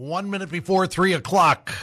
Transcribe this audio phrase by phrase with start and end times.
[0.00, 1.74] One minute before three o'clock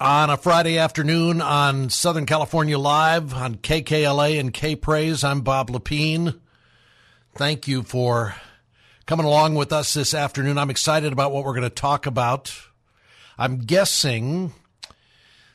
[0.00, 5.22] on a Friday afternoon on Southern California Live on KKLA and K Praise.
[5.22, 6.40] I'm Bob Lepine.
[7.34, 8.34] Thank you for
[9.04, 10.56] coming along with us this afternoon.
[10.56, 12.58] I'm excited about what we're going to talk about.
[13.36, 14.54] I'm guessing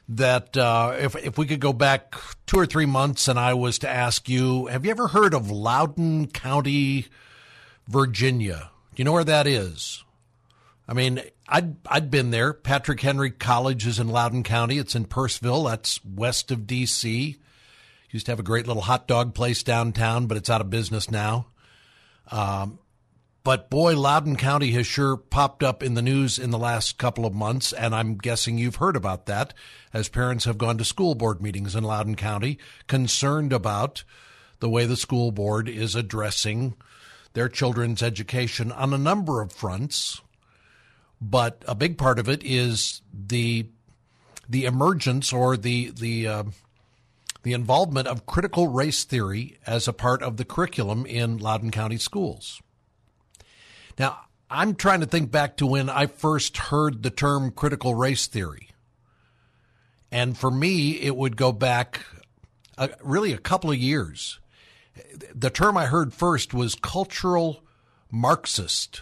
[0.07, 2.13] that uh, if if we could go back
[2.45, 5.49] two or three months and I was to ask you, have you ever heard of
[5.49, 7.07] Loudoun County,
[7.87, 8.69] Virginia?
[8.93, 10.04] Do you know where that is?
[10.87, 12.53] I mean, I'd I'd been there.
[12.53, 14.77] Patrick Henry College is in Loudoun County.
[14.77, 15.69] It's in Purcellville.
[15.69, 17.37] That's west of D.C.
[18.11, 21.09] Used to have a great little hot dog place downtown, but it's out of business
[21.09, 21.47] now.
[22.31, 22.79] Um,
[23.43, 27.25] but boy, Loudoun County has sure popped up in the news in the last couple
[27.25, 29.53] of months, and I'm guessing you've heard about that
[29.93, 34.03] as parents have gone to school board meetings in Loudoun County, concerned about
[34.59, 36.75] the way the school board is addressing
[37.33, 40.21] their children's education on a number of fronts
[41.21, 43.67] but a big part of it is the
[44.47, 46.43] the emergence or the the uh,
[47.43, 51.97] the involvement of critical race theory as a part of the curriculum in Loudoun County
[51.97, 52.61] schools.
[53.99, 58.27] Now, I'm trying to think back to when I first heard the term critical race
[58.27, 58.69] theory.
[60.11, 62.01] And for me, it would go back
[62.77, 64.39] uh, really a couple of years.
[65.33, 67.63] The term I heard first was cultural
[68.11, 69.01] Marxist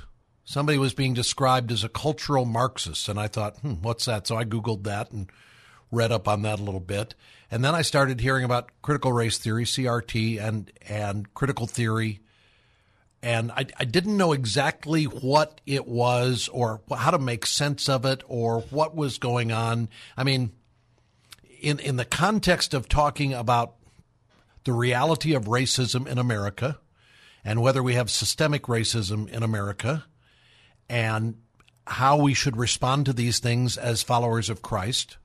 [0.53, 3.09] somebody was being described as a cultural Marxist.
[3.09, 4.27] And I thought, hmm, what's that?
[4.27, 5.31] So I Googled that and
[5.91, 7.15] read up on that a little bit.
[7.49, 12.19] And then I started hearing about critical race theory, CRT, and, and critical theory.
[13.23, 18.05] And I, I didn't know exactly what it was or how to make sense of
[18.05, 19.89] it or what was going on.
[20.15, 20.51] I mean,
[21.61, 23.73] in, in the context of talking about
[24.65, 26.77] the reality of racism in America
[27.43, 30.05] and whether we have systemic racism in America,
[30.93, 31.35] and
[31.87, 35.17] how we should respond to these things as followers of Christ.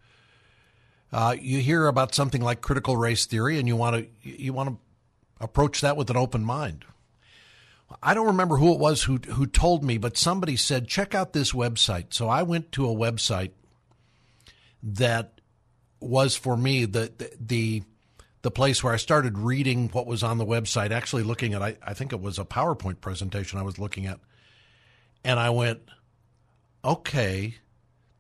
[1.13, 4.71] Uh, you hear about something like critical race theory, and you want to you want
[4.71, 4.77] to
[5.45, 6.87] approach that with an open mind.
[8.03, 11.35] I don't remember who it was who who told me, but somebody said check out
[11.35, 12.15] this website.
[12.15, 13.51] So I went to a website
[14.83, 15.43] that
[16.01, 17.83] was for me the the the,
[18.41, 20.93] the place where I started reading what was on the website.
[20.93, 24.19] Actually, looking at I, I think it was a PowerPoint presentation I was looking at
[25.29, 25.81] and I went,
[26.83, 27.57] okay,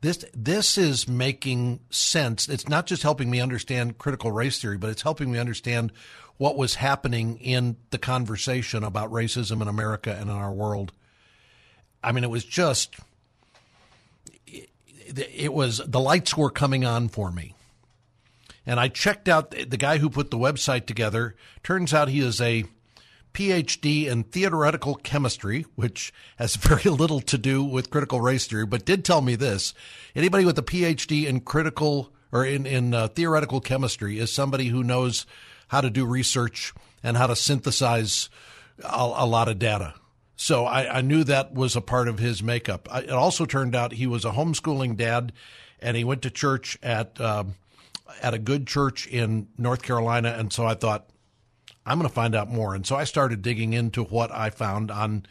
[0.03, 2.51] this this is making sense.
[2.51, 5.91] It's not just helping me understand critical race theory, but it's helping me understand
[6.37, 10.93] what was happening in the conversation about racism in America and in our world.
[12.05, 12.95] I mean, it was just
[14.47, 14.69] it,
[15.07, 17.55] it was the lights were coming on for me.
[18.67, 21.37] And I checked out the guy who put the website together.
[21.63, 22.65] Turns out he is a
[23.39, 28.85] PhD in theoretical chemistry, which has very little to do with critical race theory, but
[28.85, 29.75] did tell me this.
[30.17, 34.83] Anybody with a PhD in critical or in, in uh, theoretical chemistry is somebody who
[34.83, 35.25] knows
[35.69, 38.29] how to do research and how to synthesize
[38.83, 39.95] a, a lot of data.
[40.35, 42.89] So I, I, knew that was a part of his makeup.
[42.91, 45.33] I, it also turned out he was a homeschooling dad,
[45.81, 47.55] and he went to church at um,
[48.21, 50.35] at a good church in North Carolina.
[50.37, 51.09] And so I thought,
[51.89, 52.75] I'm going to find out more.
[52.75, 55.25] And so I started digging into what I found on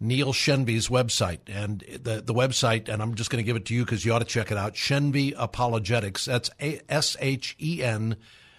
[0.00, 1.38] Neil Shenvi's website.
[1.46, 4.12] And the, the website, and I'm just going to give it to you because you
[4.12, 6.24] ought to check it out Shenvi Apologetics.
[6.24, 8.16] That's S H E N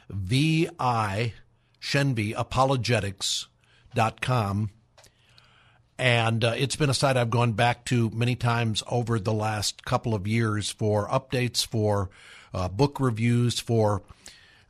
[0.09, 1.33] V I,
[1.81, 4.69] Shenvi Apologetics.com.
[5.97, 9.83] And uh, it's been a site I've gone back to many times over the last
[9.83, 12.09] couple of years for updates, for
[12.53, 14.03] uh, book reviews, for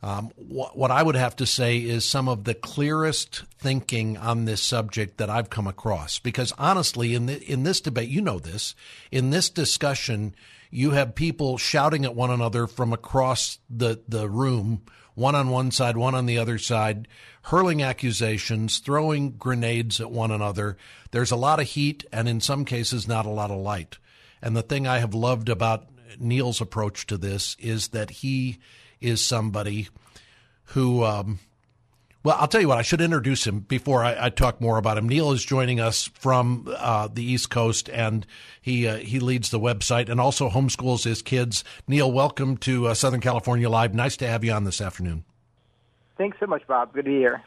[0.02, 4.46] um, what, what I would have to say is some of the clearest thinking on
[4.46, 6.20] this subject that I've come across.
[6.20, 8.76] Because honestly, in the, in this debate, you know this,
[9.12, 10.36] in this discussion,
[10.72, 14.84] you have people shouting at one another from across the, the room,
[15.16, 17.08] one on one side, one on the other side,
[17.44, 20.78] hurling accusations, throwing grenades at one another.
[21.12, 23.98] There's a lot of heat, and in some cases, not a lot of light.
[24.42, 25.88] And the thing I have loved about
[26.18, 28.60] Neil's approach to this is that he
[29.02, 29.88] is somebody
[30.66, 31.40] who um,
[32.22, 34.98] Well, I'll tell you what, I should introduce him before I, I talk more about
[34.98, 35.08] him.
[35.08, 38.26] Neil is joining us from uh, the East Coast, and
[38.62, 41.64] he uh, he leads the website and also homeschools his kids.
[41.88, 43.94] Neil, welcome to uh, Southern California Live.
[43.94, 45.24] Nice to have you on this afternoon.
[46.18, 46.94] Thanks so much, Bob.
[46.94, 47.42] Good to be here.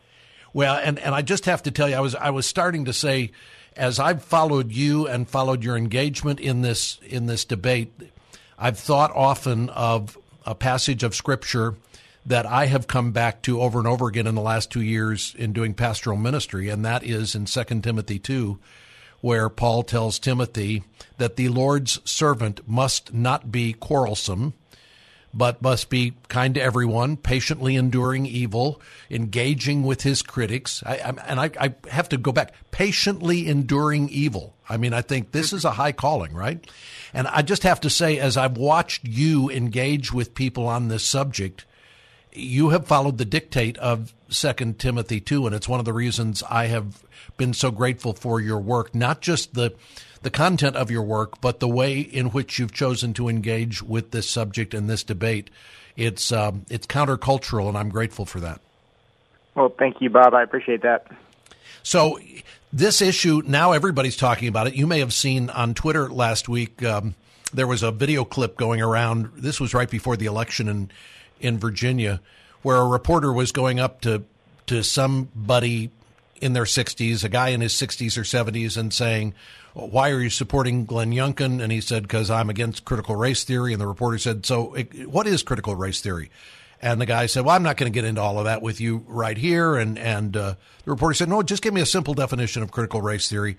[0.54, 2.94] Well, and, and I just have to tell you, I was I was starting to
[2.94, 3.32] say,
[3.76, 7.92] as I've followed you and followed your engagement in this in this debate,
[8.58, 10.16] I've thought often of
[10.46, 11.76] a passage of scripture
[12.24, 15.34] that I have come back to over and over again in the last two years
[15.36, 18.58] in doing pastoral ministry, and that is in 2 Timothy 2,
[19.20, 20.84] where Paul tells Timothy
[21.18, 24.54] that the Lord's servant must not be quarrelsome,
[25.34, 28.80] but must be kind to everyone, patiently enduring evil,
[29.10, 30.82] engaging with his critics.
[30.84, 34.54] I, and I, I have to go back, patiently enduring evil.
[34.68, 36.66] I mean, I think this is a high calling, right?
[37.14, 41.04] And I just have to say, as I've watched you engage with people on this
[41.04, 41.64] subject,
[42.34, 46.42] you have followed the dictate of Second Timothy two, and it's one of the reasons
[46.48, 47.04] I have
[47.36, 48.94] been so grateful for your work.
[48.94, 49.74] Not just the
[50.22, 54.10] the content of your work, but the way in which you've chosen to engage with
[54.12, 55.50] this subject and this debate.
[55.96, 58.60] It's um, it's countercultural, and I'm grateful for that.
[59.54, 60.32] Well, thank you, Bob.
[60.32, 61.06] I appreciate that.
[61.82, 62.18] So,
[62.72, 64.74] this issue now everybody's talking about it.
[64.74, 66.82] You may have seen on Twitter last week.
[66.82, 67.14] Um,
[67.52, 69.30] there was a video clip going around.
[69.36, 70.90] This was right before the election in
[71.40, 72.20] in Virginia,
[72.62, 74.24] where a reporter was going up to
[74.68, 75.90] to somebody
[76.40, 79.32] in their 60s, a guy in his 60s or 70s, and saying,
[79.74, 83.72] "Why are you supporting Glenn Youngkin?" And he said, "Because I'm against critical race theory."
[83.72, 84.76] And the reporter said, "So,
[85.06, 86.30] what is critical race theory?"
[86.80, 88.80] And the guy said, "Well, I'm not going to get into all of that with
[88.80, 90.54] you right here." And and uh,
[90.84, 93.56] the reporter said, "No, just give me a simple definition of critical race theory."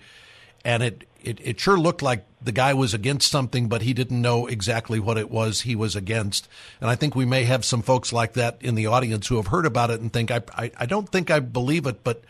[0.66, 4.22] And it, it it sure looked like the guy was against something, but he didn't
[4.22, 6.48] know exactly what it was he was against.
[6.82, 9.48] And I think we may have some folks like that in the audience who have
[9.48, 12.24] heard about it and think, I, I, I don't think I believe it, but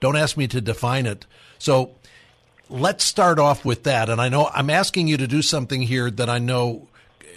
[0.00, 1.26] don't ask me to define it.
[1.58, 1.92] So
[2.68, 4.08] let's start off with that.
[4.08, 6.88] And I know I'm asking you to do something here that I know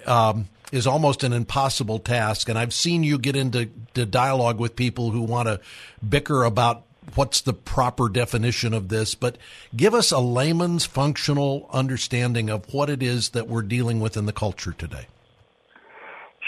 [0.06, 2.50] um, is almost an impossible task.
[2.50, 5.60] And I've seen you get into dialogue with people who want to
[6.08, 6.84] bicker about
[7.16, 9.38] what's the proper definition of this, but
[9.76, 14.26] give us a layman's functional understanding of what it is that we're dealing with in
[14.26, 15.08] the culture today.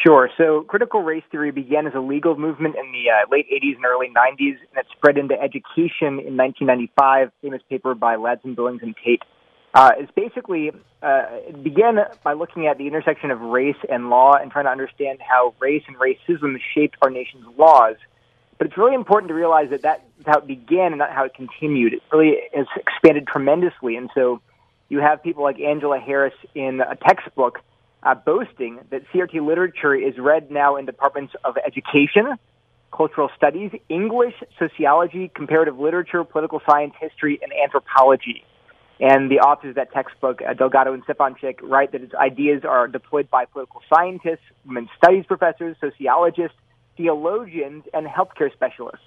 [0.04, 0.30] Sure.
[0.38, 3.86] So critical race theory began as a legal movement in the uh, late 80s and
[3.86, 7.32] early 90s, and it spread into education in 1995.
[7.42, 9.24] Famous paper by Ladson-Billings, and Tate.
[9.74, 10.72] Uh, it's basically
[11.04, 14.72] uh, it began by looking at the intersection of race and law and trying to
[14.72, 17.96] understand how race and racism shaped our nation's laws.
[18.58, 21.34] But it's really important to realize that that's how it began and not how it
[21.34, 21.94] continued.
[21.94, 23.96] It really has expanded tremendously.
[23.96, 24.42] And so
[24.88, 27.60] you have people like Angela Harris in a textbook
[28.04, 32.36] uh, boasting that CRT literature is read now in departments of education,
[32.96, 38.44] cultural studies, English, sociology, comparative literature, political science, history, and anthropology.
[39.00, 42.88] And the authors of that textbook, uh, Delgado and Stefancic, write that its ideas are
[42.88, 46.58] deployed by political scientists, women's studies professors, sociologists,
[46.98, 49.06] theologians, and healthcare specialists.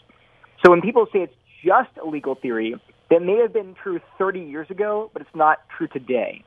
[0.64, 2.74] So when people say it's just a legal theory,
[3.10, 6.42] that may have been true 30 years ago, but it's not true today.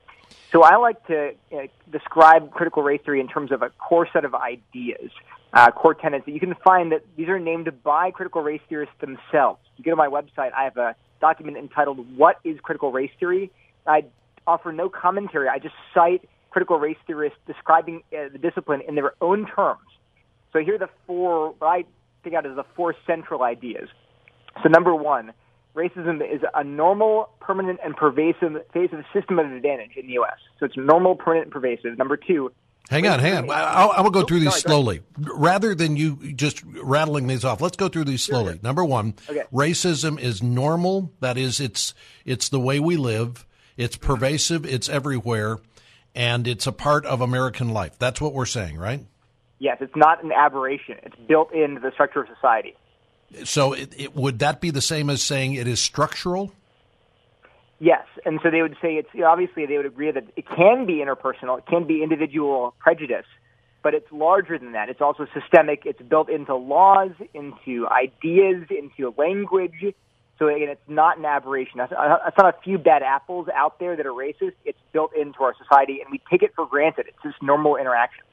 [0.51, 1.57] So I like to uh,
[1.91, 5.11] describe critical race theory in terms of a core set of ideas,
[5.53, 8.95] uh, core tenets that you can find that these are named by critical race theorists
[9.01, 9.59] themselves.
[9.77, 13.51] You go to my website, I have a document entitled "What is Critical Race Theory."
[13.85, 14.05] I
[14.47, 15.47] offer no commentary.
[15.49, 19.81] I just cite critical race theorists describing uh, the discipline in their own terms.
[20.53, 21.83] So here are the four, what I
[22.23, 23.89] think out as the four central ideas.
[24.63, 25.33] So number one,
[25.75, 30.13] racism is a normal, permanent, and pervasive phase of the system of advantage in the
[30.13, 30.37] U.S.
[30.59, 31.97] So it's normal, permanent, and pervasive.
[31.97, 32.51] Number two,
[32.89, 33.49] Hang on, hang on.
[33.49, 35.01] I'll, I will go oh, through these slowly.
[35.17, 38.59] Rather than you just rattling these off, let's go through these slowly.
[38.61, 39.43] Number one, okay.
[39.51, 41.11] racism is normal.
[41.19, 43.45] That is, it's it's the way we live.
[43.75, 44.65] It's pervasive.
[44.65, 45.57] It's everywhere,
[46.13, 47.97] and it's a part of American life.
[47.97, 49.03] That's what we're saying, right?
[49.57, 50.97] Yes, it's not an aberration.
[51.03, 52.75] It's built into the structure of society.
[53.43, 56.53] So, it, it, would that be the same as saying it is structural?
[57.79, 61.03] Yes, and so they would say it's obviously they would agree that it can be
[61.03, 63.25] interpersonal, it can be individual prejudice,
[63.83, 64.89] but it's larger than that.
[64.89, 65.83] It's also systemic.
[65.85, 69.93] It's built into laws, into ideas, into language.
[70.39, 71.77] So again, it's not an aberration.
[71.77, 74.53] That's, uh, that's not a few bad apples out there that are racist.
[74.63, 77.07] It's built into our society, and we take it for granted.
[77.07, 78.23] It's just normal interaction.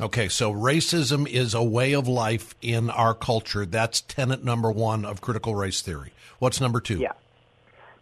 [0.00, 3.66] Okay, so racism is a way of life in our culture.
[3.66, 6.12] That's tenet number one of critical race theory.
[6.38, 6.98] What's number two?
[6.98, 7.12] Yeah.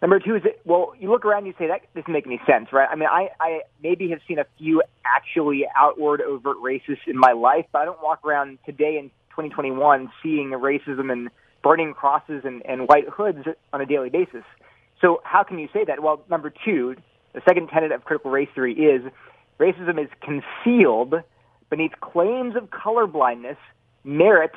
[0.00, 2.40] Number two is that, well, you look around and you say, that doesn't make any
[2.46, 2.88] sense, right?
[2.90, 7.32] I mean, I, I maybe have seen a few actually outward, overt racists in my
[7.32, 11.28] life, but I don't walk around today in 2021 seeing racism and
[11.62, 14.44] burning crosses and, and white hoods on a daily basis.
[15.00, 16.02] So how can you say that?
[16.02, 16.96] Well, number two,
[17.34, 19.02] the second tenet of critical race theory is
[19.58, 21.14] racism is concealed
[21.70, 23.56] beneath claims of colorblindness,
[24.04, 24.52] merit,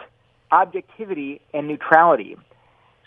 [0.52, 2.36] objectivity, and neutrality.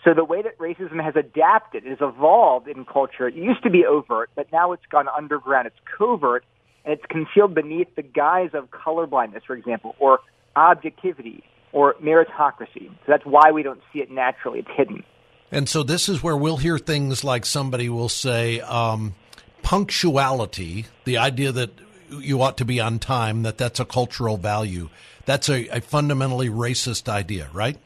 [0.03, 3.27] So the way that racism has adapted, it has evolved in culture.
[3.27, 5.67] It used to be overt, but now it's gone underground.
[5.67, 6.45] It's covert,
[6.85, 10.19] and it's concealed beneath the guise of colorblindness, for example, or
[10.55, 12.87] objectivity, or meritocracy.
[12.87, 14.59] So that's why we don't see it naturally.
[14.59, 15.03] It's hidden.
[15.51, 19.15] And so this is where we'll hear things like somebody will say, um,
[19.61, 21.71] punctuality, the idea that
[22.09, 24.89] you ought to be on time, that that's a cultural value.
[25.25, 27.77] That's a, a fundamentally racist idea, right?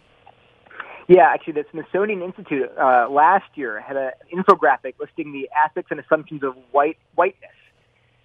[1.08, 6.00] Yeah, actually, the Smithsonian Institute uh, last year had an infographic listing the aspects and
[6.00, 7.52] assumptions of white whiteness,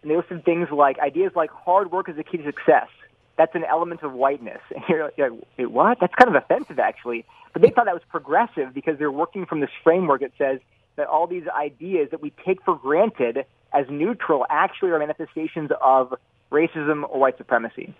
[0.03, 2.89] and they listed things like ideas like hard work is the key to success.
[3.37, 4.61] That's an element of whiteness.
[4.75, 5.99] And you're, you're like, Wait, what?
[6.01, 7.25] That's kind of offensive, actually.
[7.53, 10.61] But they thought that was progressive because they're working from this framework that says
[10.97, 16.15] that all these ideas that we take for granted as neutral actually are manifestations of
[16.51, 17.95] racism or white supremacy.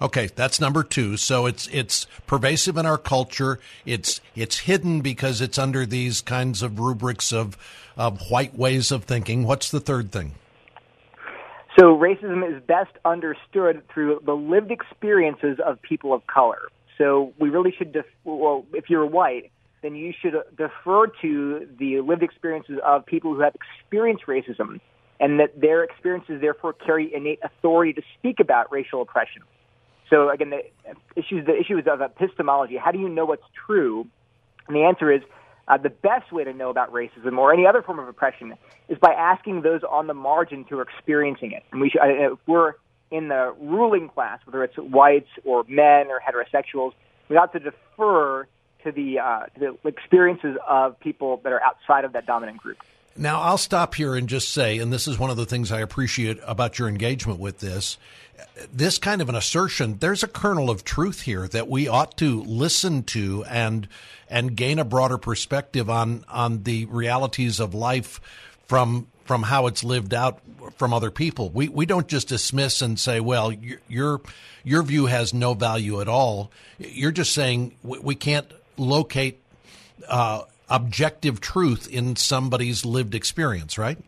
[0.00, 1.16] Okay, that's number two.
[1.16, 3.60] So it's it's pervasive in our culture.
[3.86, 7.56] It's it's hidden because it's under these kinds of rubrics of
[7.96, 9.44] of white ways of thinking.
[9.44, 10.34] What's the third thing?
[11.78, 16.68] So racism is best understood through the lived experiences of people of color.
[16.98, 19.50] So we really should, def- well, if you're white,
[19.82, 24.80] then you should defer to the lived experiences of people who have experienced racism
[25.20, 29.42] and that their experiences therefore carry innate authority to speak about racial oppression.
[30.08, 30.62] So again, the
[31.16, 32.76] issues the issue is of epistemology.
[32.76, 34.06] How do you know what's true?
[34.66, 35.22] And the answer is
[35.68, 38.54] uh, the best way to know about racism or any other form of oppression
[38.88, 41.62] is by asking those on the margins who are experiencing it.
[41.72, 42.74] And we should, uh, if we're
[43.10, 46.92] in the ruling class, whether it's whites or men or heterosexuals,
[47.28, 48.46] we ought to defer
[48.84, 52.78] to the, uh, to the experiences of people that are outside of that dominant group.
[53.14, 55.80] Now, I'll stop here and just say, and this is one of the things I
[55.80, 57.98] appreciate about your engagement with this
[58.72, 62.42] this kind of an assertion, there's a kernel of truth here that we ought to
[62.42, 63.88] listen to and
[64.28, 68.20] and gain a broader perspective on on the realities of life
[68.66, 70.40] from from how it's lived out
[70.76, 71.50] from other people.
[71.50, 73.52] We we don't just dismiss and say, well,
[73.88, 74.20] your
[74.64, 76.50] your view has no value at all.
[76.78, 79.40] You're just saying we can't locate
[80.08, 83.98] uh, objective truth in somebody's lived experience, right?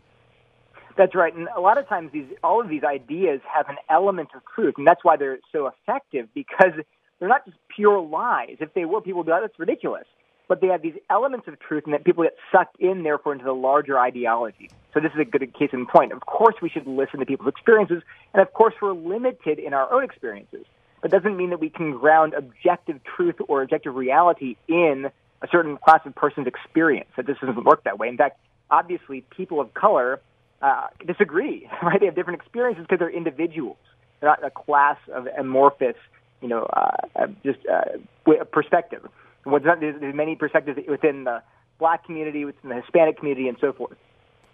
[0.97, 1.35] That's right.
[1.35, 4.75] And a lot of times these all of these ideas have an element of truth,
[4.77, 6.71] and that's why they're so effective because
[7.19, 8.57] they're not just pure lies.
[8.59, 10.05] If they were, people would be like, that's ridiculous.
[10.47, 13.45] But they have these elements of truth, and that people get sucked in, therefore, into
[13.45, 14.69] the larger ideology.
[14.93, 16.11] So this is a good case in point.
[16.11, 18.03] Of course, we should listen to people's experiences,
[18.33, 20.65] and of course, we're limited in our own experiences.
[21.05, 25.77] But doesn't mean that we can ground objective truth or objective reality in a certain
[25.77, 27.11] class of person's experience.
[27.15, 28.07] That this doesn't work that way.
[28.07, 28.39] In fact,
[28.71, 30.19] obviously, people of color
[30.63, 31.99] uh, disagree, right?
[31.99, 33.77] They have different experiences because they're individuals.
[34.19, 35.95] They're not a class of amorphous,
[36.41, 39.07] you know, uh, just uh, perspective.
[39.45, 41.43] There's, there's many perspectives within the
[41.77, 43.95] black community, within the Hispanic community, and so forth.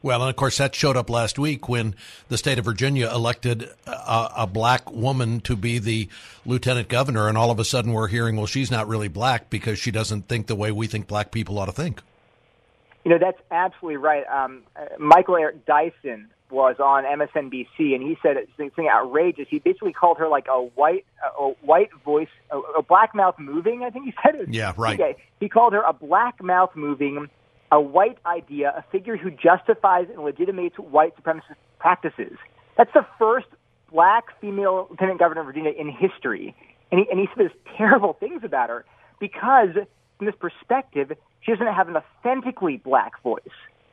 [0.03, 1.95] Well, and of course, that showed up last week when
[2.27, 6.09] the state of Virginia elected a, a, black woman to be the
[6.43, 9.77] lieutenant governor, and all of a sudden we're hearing, well, she's not really black because
[9.77, 12.01] she doesn't think the way we think black people ought to think.
[13.03, 14.25] You know, that's absolutely right.
[14.27, 19.47] Um, uh, Michael Eric Dyson was on MSNBC, and he said it's something outrageous.
[19.49, 21.05] He basically called her like a white,
[21.39, 23.83] a white voice, a, a black mouth moving.
[23.83, 24.49] I think he said it.
[24.49, 24.99] Yeah, right.
[24.99, 25.21] Okay.
[25.39, 27.29] He called her a black mouth moving,
[27.71, 32.37] a white idea, a figure who justifies and legitimates white supremacist practices.
[32.77, 33.47] That's the first
[33.91, 36.55] black female lieutenant governor of Virginia in history,
[36.91, 38.85] and he and he said terrible things about her
[39.19, 39.69] because,
[40.17, 43.39] from this perspective, she doesn't have an authentically black voice.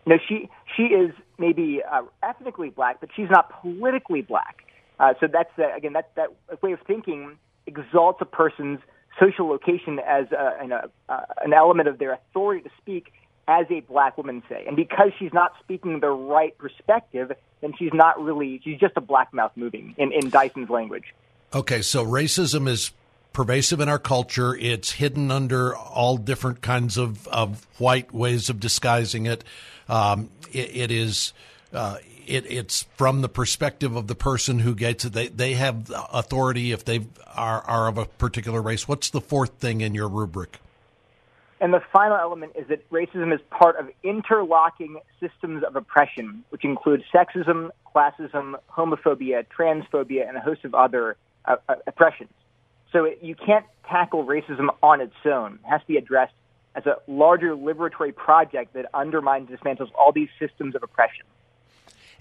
[0.07, 4.65] You know, she she is maybe uh, ethnically black, but she's not politically black.
[4.99, 6.29] Uh, so that's the, again that that
[6.63, 8.81] way of thinking exalts a person's
[9.21, 13.13] social location as a, you know, uh, an element of their authority to speak
[13.49, 14.65] as a black woman, say.
[14.67, 19.01] And because she's not speaking the right perspective, then she's not really she's just a
[19.01, 21.15] black mouth moving in in Dyson's language.
[21.55, 22.93] Okay, so racism is
[23.33, 24.55] pervasive in our culture.
[24.55, 29.43] It's hidden under all different kinds of, of white ways of disguising it.
[29.89, 31.33] Um, it, it is.
[31.73, 35.15] Uh, it, it's from the perspective of the person who gets it.
[35.15, 38.87] They they have authority if they are are of a particular race.
[38.87, 40.59] What's the fourth thing in your rubric?
[41.61, 46.65] And the final element is that racism is part of interlocking systems of oppression, which
[46.65, 52.31] include sexism, classism, homophobia, transphobia, and a host of other uh, uh oppressions.
[52.93, 55.59] So it, you can't tackle racism on its own.
[55.65, 56.35] It has to be addressed
[56.75, 61.27] as a larger liberatory project that undermines and dismantles all these systems of oppression.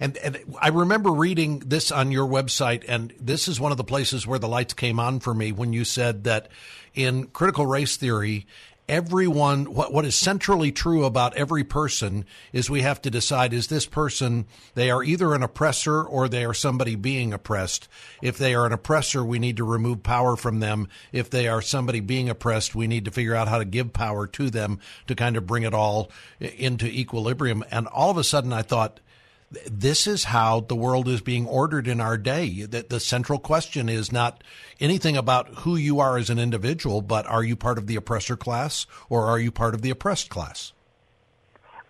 [0.00, 3.84] And, and I remember reading this on your website, and this is one of the
[3.84, 6.48] places where the lights came on for me when you said that
[6.94, 8.46] in critical race theory,
[8.88, 13.66] everyone what what is centrally true about every person is we have to decide is
[13.66, 17.88] this person they are either an oppressor or they are somebody being oppressed.
[18.22, 20.88] If they are an oppressor we need to remove power from them.
[21.12, 24.26] If they are somebody being oppressed we need to figure out how to give power
[24.28, 27.64] to them to kind of bring it all into equilibrium.
[27.70, 29.00] And all of a sudden i thought
[29.50, 32.62] this is how the world is being ordered in our day.
[32.62, 34.44] That the central question is not
[34.78, 38.36] anything about who you are as an individual, but are you part of the oppressor
[38.36, 40.72] class or are you part of the oppressed class?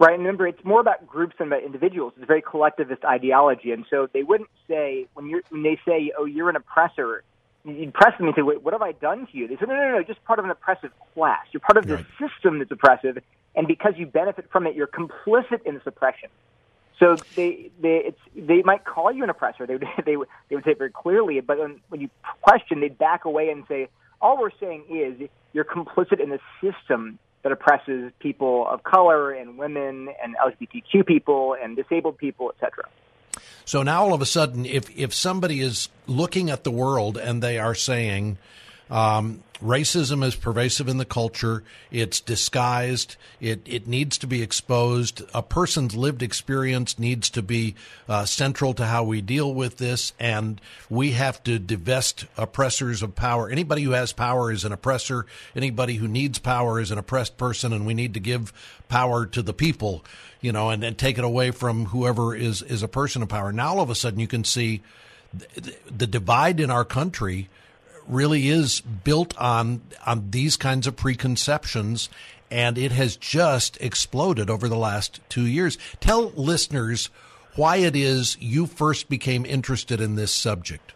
[0.00, 2.12] Right, and remember, it's more about groups than about individuals.
[2.14, 6.12] It's a very collectivist ideology, and so they wouldn't say when you when they say,
[6.16, 7.24] "Oh, you're an oppressor,"
[7.64, 9.74] you'd press them and say, "Wait, what have I done to you?" They say, "No,
[9.74, 11.46] no, no, just part of an oppressive class.
[11.50, 12.06] You're part of the right.
[12.16, 13.18] system that's oppressive,
[13.56, 16.28] and because you benefit from it, you're complicit in this oppression."
[16.99, 19.67] So they they it's they might call you an oppressor.
[19.67, 22.11] They would they would they would say very clearly, but when, when you
[22.43, 23.88] question, they'd back away and say,
[24.21, 29.59] all we're saying is you're complicit in the system that oppresses people of color and
[29.59, 32.85] women and LGBTQ people and disabled people, etc.
[33.64, 37.43] So now all of a sudden, if if somebody is looking at the world and
[37.43, 38.38] they are saying,
[38.90, 41.62] um, racism is pervasive in the culture.
[41.90, 43.16] It's disguised.
[43.40, 45.23] It it needs to be exposed.
[45.35, 47.75] A person's lived experience needs to be
[48.09, 53.14] uh, central to how we deal with this, and we have to divest oppressors of
[53.14, 53.49] power.
[53.49, 55.26] Anybody who has power is an oppressor.
[55.54, 58.52] Anybody who needs power is an oppressed person, and we need to give
[58.88, 60.04] power to the people,
[60.40, 63.52] you know, and, and take it away from whoever is is a person of power.
[63.52, 64.83] Now all of a sudden you can see
[65.90, 67.49] the divide in our country
[68.08, 72.08] really is built on on these kinds of preconceptions
[72.50, 75.76] and it has just exploded over the last 2 years.
[76.00, 77.10] Tell listeners
[77.56, 80.92] why it is you first became interested in this subject.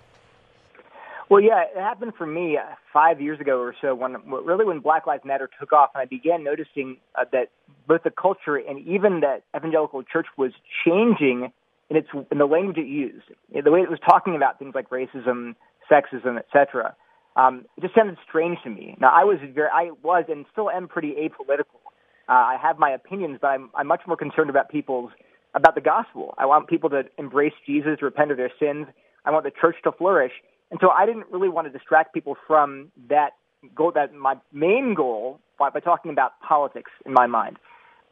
[1.33, 4.81] Well, yeah, it happened for me uh, five years ago or so when really when
[4.81, 7.49] Black Lives Matter took off, and I began noticing uh, that
[7.89, 10.53] both the culture and even that evangelical church was
[10.85, 11.51] changing
[11.89, 14.91] in its in the language it used, the way it was talking about things like
[14.91, 15.55] racism,
[15.93, 16.95] sexism, etc.
[17.37, 18.97] Um, it just sounded strange to me.
[19.01, 21.81] Now, I was very, I was and still am pretty apolitical.
[22.29, 25.11] Uh, I have my opinions, but I'm, I'm much more concerned about people's,
[25.55, 26.35] about the gospel.
[26.39, 28.87] I want people to embrace Jesus, repent of their sins.
[29.25, 30.33] I want the church to flourish.
[30.71, 33.31] And so I didn't really want to distract people from that
[33.75, 37.59] goal, that my main goal by, by talking about politics in my mind.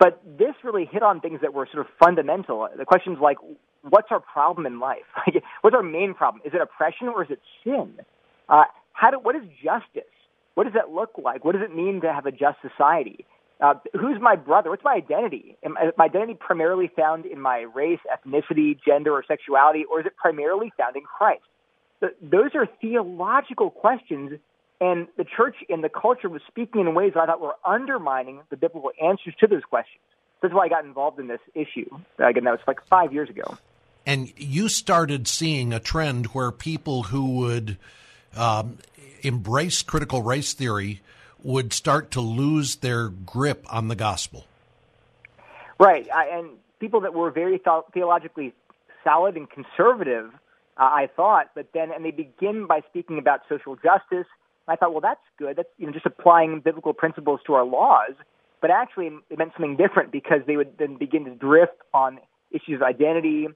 [0.01, 2.67] But this really hit on things that were sort of fundamental.
[2.77, 3.37] The questions like,
[3.83, 5.05] what's our problem in life?
[5.61, 6.43] what's our main problem?
[6.45, 7.95] Is it oppression or is it sin?
[8.49, 10.11] Uh, how do, what is justice?
[10.55, 11.45] What does that look like?
[11.45, 13.27] What does it mean to have a just society?
[13.61, 14.71] Uh, who's my brother?
[14.71, 15.57] What's my identity?
[15.63, 20.17] Am my identity primarily found in my race, ethnicity, gender, or sexuality, or is it
[20.17, 21.43] primarily found in Christ?
[22.01, 24.33] The, those are theological questions,
[24.81, 28.41] and the church and the culture was speaking in ways that I thought were undermining
[28.51, 30.03] the biblical answers to those questions.
[30.41, 31.89] That's why I got involved in this issue.
[32.19, 33.59] Again, that was like five years ago.
[34.07, 37.77] And you started seeing a trend where people who would
[38.35, 38.79] um,
[39.23, 41.03] embrace critical race theory
[41.43, 44.47] would start to lose their grip on the gospel.
[45.79, 48.55] Right, I, and people that were very th- theologically
[49.05, 50.31] solid and conservative,
[50.77, 54.27] uh, I thought, but then and they begin by speaking about social justice.
[54.71, 55.57] I thought, well, that's good.
[55.57, 58.15] That's you know just applying biblical principles to our laws.
[58.61, 62.19] But actually, it meant something different because they would then begin to drift on
[62.51, 63.49] issues of identity,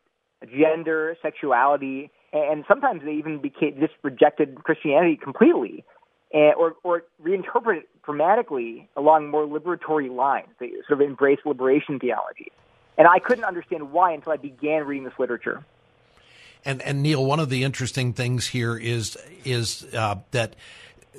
[0.42, 5.85] gender, sexuality, and sometimes they even became just rejected Christianity completely,
[6.33, 10.48] and, or or reinterpret it dramatically along more liberatory lines.
[10.59, 12.50] They sort of embrace liberation theology,
[12.98, 15.64] and I couldn't understand why until I began reading this literature.
[16.64, 20.57] And and Neil, one of the interesting things here is is uh, that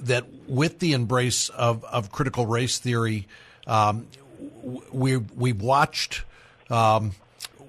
[0.02, 3.28] that with the embrace of, of critical race theory,
[3.68, 4.08] um,
[4.92, 6.24] we we've watched.
[6.70, 7.12] Um,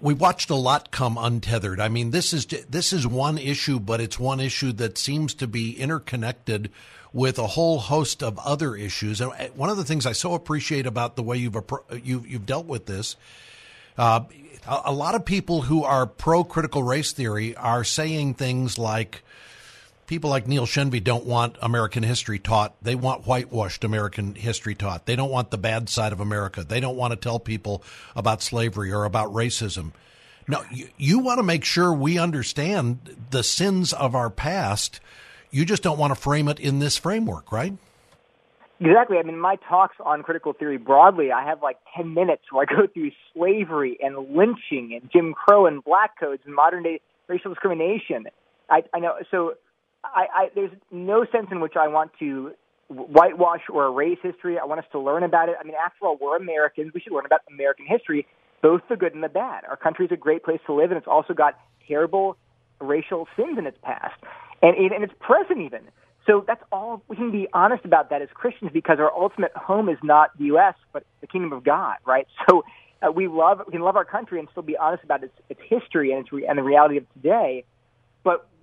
[0.00, 1.80] we watched a lot come untethered.
[1.80, 5.46] I mean, this is this is one issue, but it's one issue that seems to
[5.46, 6.70] be interconnected
[7.12, 9.22] with a whole host of other issues.
[9.22, 11.56] And one of the things I so appreciate about the way you've
[12.04, 13.16] you've, you've dealt with this,
[13.96, 14.20] uh,
[14.66, 19.22] a lot of people who are pro critical race theory are saying things like
[20.06, 22.74] people like Neil Shenvi don't want American history taught.
[22.82, 25.06] They want whitewashed American history taught.
[25.06, 26.64] They don't want the bad side of America.
[26.64, 27.82] They don't want to tell people
[28.14, 29.92] about slavery or about racism.
[30.48, 35.00] No, you, you want to make sure we understand the sins of our past.
[35.50, 37.74] You just don't want to frame it in this framework, right?
[38.78, 39.16] Exactly.
[39.18, 42.74] I mean, my talks on critical theory broadly, I have like 10 minutes where I
[42.74, 47.50] go through slavery and lynching and Jim Crow and black codes and modern day racial
[47.50, 48.26] discrimination.
[48.68, 49.14] I, I know.
[49.30, 49.54] So
[50.14, 52.52] I, I, there's no sense in which I want to
[52.88, 54.58] whitewash or erase history.
[54.58, 55.56] I want us to learn about it.
[55.60, 56.92] I mean, after all, we're Americans.
[56.94, 58.26] We should learn about American history,
[58.62, 59.64] both the good and the bad.
[59.64, 62.36] Our country is a great place to live, and it's also got terrible
[62.80, 64.14] racial sins in its past,
[64.62, 65.80] and, in its present even.
[66.26, 69.88] So that's all we can be honest about that as Christians because our ultimate home
[69.88, 70.74] is not the U.S.
[70.92, 72.26] but the kingdom of God, right?
[72.48, 72.64] So
[73.02, 75.60] uh, we love we can love our country and still be honest about its, its
[75.68, 77.64] history and its re- and the reality of today,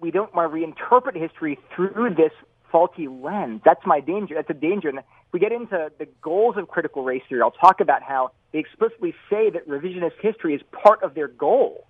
[0.03, 2.33] we don't want to reinterpret history through this
[2.69, 3.61] faulty lens.
[3.63, 4.35] That's my danger.
[4.35, 4.89] That's a danger.
[4.89, 8.31] And if we get into the goals of critical race theory, I'll talk about how
[8.51, 11.87] they explicitly say that revisionist history is part of their goal.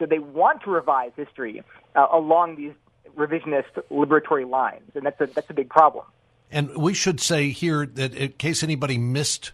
[0.00, 1.62] So they want to revise history
[1.94, 2.72] uh, along these
[3.16, 6.04] revisionist liberatory lines, and that's a that's a big problem.
[6.50, 9.52] And we should say here that in case anybody missed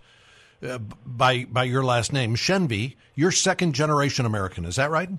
[0.67, 4.65] uh, by by your last name, Shenvi, you're second generation American.
[4.65, 5.11] Is that right?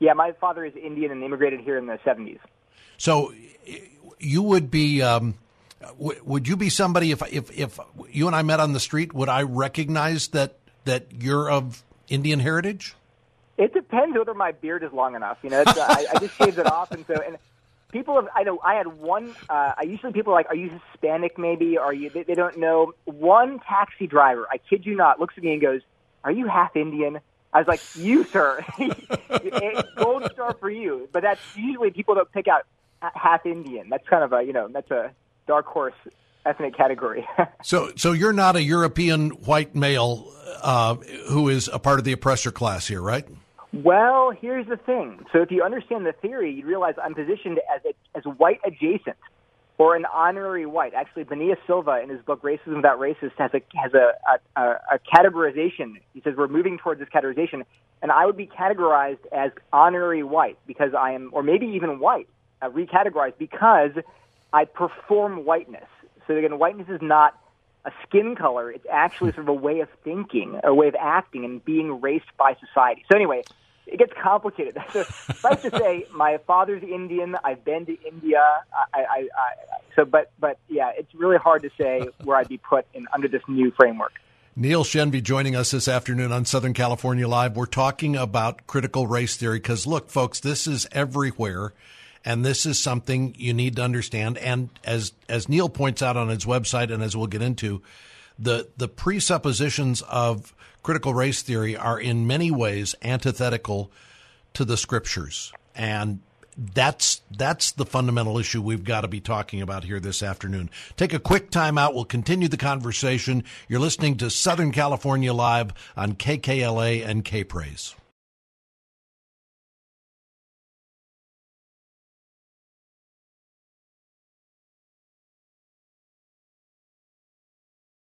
[0.00, 2.40] Yeah, my father is Indian and immigrated here in the '70s.
[2.98, 3.32] So
[4.18, 5.02] you would be.
[5.02, 5.34] Um,
[5.80, 7.78] w- would you be somebody if if if
[8.10, 9.12] you and I met on the street?
[9.12, 12.94] Would I recognize that that you're of Indian heritage?
[13.58, 15.38] It depends whether my beard is long enough.
[15.42, 17.36] You know, uh, I, I just shaved it off, and so and
[17.92, 18.28] people have.
[18.34, 19.34] I know I had one.
[19.48, 21.38] Uh, I usually people are like, "Are you Hispanic?
[21.38, 21.76] Maybe?
[21.76, 22.94] Are you?" They, they don't know.
[23.04, 25.82] One taxi driver, I kid you not, looks at me and goes,
[26.24, 27.20] "Are you half Indian?"
[27.52, 28.64] I was like, "You, sir,
[29.96, 32.62] gold star for you." But that's usually people don't pick out
[33.00, 33.88] half Indian.
[33.88, 35.10] That's kind of a you know that's a
[35.46, 35.94] dark horse
[36.46, 37.26] ethnic category.
[37.62, 40.32] so, so you're not a European white male
[40.62, 40.94] uh,
[41.28, 43.26] who is a part of the oppressor class here, right?
[43.72, 45.24] Well, here's the thing.
[45.32, 49.16] So if you understand the theory, you realize I'm positioned as a, as white adjacent
[49.80, 50.92] or an honorary white.
[50.92, 54.12] Actually, Benia Silva in his book Racism Without Racist has a has a,
[54.54, 54.62] a,
[54.92, 55.94] a categorization.
[56.12, 57.64] He says we're moving towards this categorization,
[58.02, 62.28] and I would be categorized as honorary white because I am, or maybe even white,
[62.60, 63.92] uh, recategorized because
[64.52, 65.88] I perform whiteness.
[66.26, 67.40] So again, whiteness is not
[67.86, 68.70] a skin color.
[68.70, 72.36] It's actually sort of a way of thinking, a way of acting, and being raced
[72.36, 73.06] by society.
[73.10, 73.44] So anyway,
[73.90, 74.76] it gets complicated.
[74.92, 77.36] suffice to say, my father's Indian.
[77.44, 78.42] I've been to India.
[78.94, 79.52] I, I, I,
[79.96, 83.28] so, but, but yeah, it's really hard to say where I'd be put in under
[83.28, 84.12] this new framework.
[84.56, 87.56] Neil Shenvi joining us this afternoon on Southern California Live.
[87.56, 91.72] We're talking about critical race theory because, look, folks, this is everywhere,
[92.24, 94.38] and this is something you need to understand.
[94.38, 97.80] And as as Neil points out on his website, and as we'll get into,
[98.38, 103.90] the the presuppositions of critical race theory are in many ways antithetical
[104.54, 105.52] to the scriptures.
[105.74, 106.20] And
[106.56, 110.70] that's that's the fundamental issue we've got to be talking about here this afternoon.
[110.96, 111.94] Take a quick time out.
[111.94, 113.44] We'll continue the conversation.
[113.68, 117.94] You're listening to Southern California Live on KKLA and K Praise.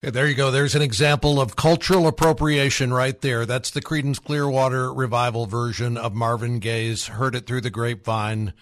[0.02, 0.50] There you go.
[0.50, 3.46] There's an example of cultural appropriation right there.
[3.46, 8.54] That's the Creedence Clearwater revival version of Marvin Gaye's Heard It Through the Grapevine.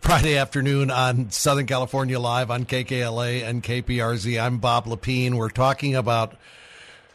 [0.00, 4.42] Friday afternoon on Southern California Live on KKLA and KPRZ.
[4.42, 5.36] I'm Bob Lepine.
[5.36, 6.34] We're talking about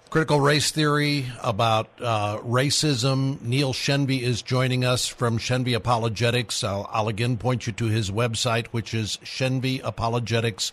[0.09, 3.41] critical race theory, about uh, racism.
[3.41, 6.63] Neil Shenvi is joining us from Shenvi Apologetics.
[6.63, 10.71] I'll, I'll again point you to his website, which is shenviapologetics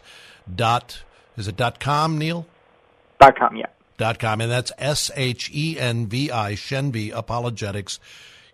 [0.54, 1.02] dot
[1.36, 2.46] is it dot com, Neil?
[3.20, 3.66] Dot com, yeah.
[3.96, 8.00] Dot com, and that's S H E N V I Shenvi Apologetics.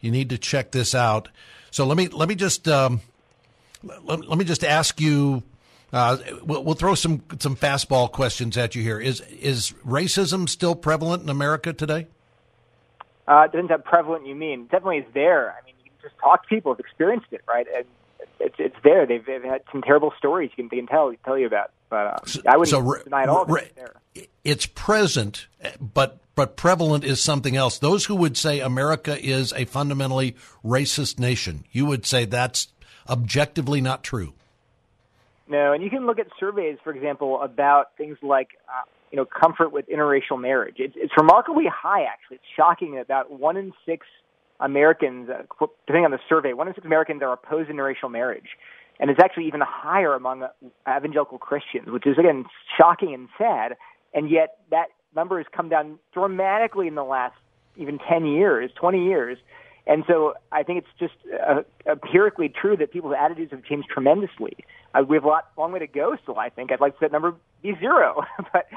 [0.00, 1.28] You need to check this out.
[1.70, 3.00] So let me let me just um,
[3.82, 5.42] let, let me just ask you.
[5.92, 9.00] Uh, we'll, we'll throw some some fastball questions at you here.
[9.00, 12.06] Is is racism still prevalent in America today?
[13.26, 14.64] Uh, it depends how prevalent you mean.
[14.64, 15.50] definitely is there.
[15.50, 17.66] I mean, you can just talk to people who've experienced it, right?
[17.76, 17.86] And
[18.40, 19.06] it's it's there.
[19.06, 21.70] They've, they've had some terrible stories you can they can tell tell you about.
[21.88, 23.46] But uh, I wouldn't so, deny it all.
[24.44, 25.46] it's present,
[25.80, 27.78] but but prevalent is something else.
[27.78, 32.68] Those who would say America is a fundamentally racist nation, you would say that's
[33.08, 34.34] objectively not true.
[35.48, 39.24] No, and you can look at surveys, for example, about things like uh, you know
[39.24, 40.76] comfort with interracial marriage.
[40.78, 42.36] It's, it's remarkably high, actually.
[42.36, 42.98] It's shocking.
[42.98, 44.06] About one in six
[44.60, 48.56] Americans, uh, depending on the survey, one in six Americans are opposed to interracial marriage.
[48.98, 50.46] And it's actually even higher among
[50.86, 52.44] evangelical Christians, which is, again,
[52.76, 53.76] shocking and sad.
[54.12, 57.34] And yet that number has come down dramatically in the last
[57.76, 59.38] even 10 years, 20 years.
[59.86, 61.14] And so I think it's just
[61.48, 64.56] uh, empirically true that people's attitudes have changed tremendously.
[64.94, 66.70] Uh, we have a lot, long way to go still, I think.
[66.70, 68.22] I'd like that number be zero.
[68.52, 68.68] but,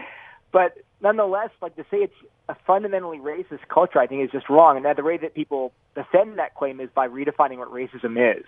[0.51, 2.15] but nonetheless, like to say it's
[2.49, 4.77] a fundamentally racist culture, I think is just wrong.
[4.77, 8.45] And that the way that people defend that claim is by redefining what racism is.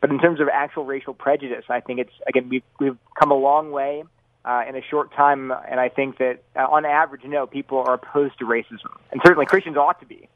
[0.00, 3.36] But in terms of actual racial prejudice, I think it's, again, we've, we've come a
[3.36, 4.04] long way
[4.44, 5.50] uh, in a short time.
[5.50, 8.92] And I think that uh, on average, no, people are opposed to racism.
[9.10, 10.28] And certainly Christians ought to be.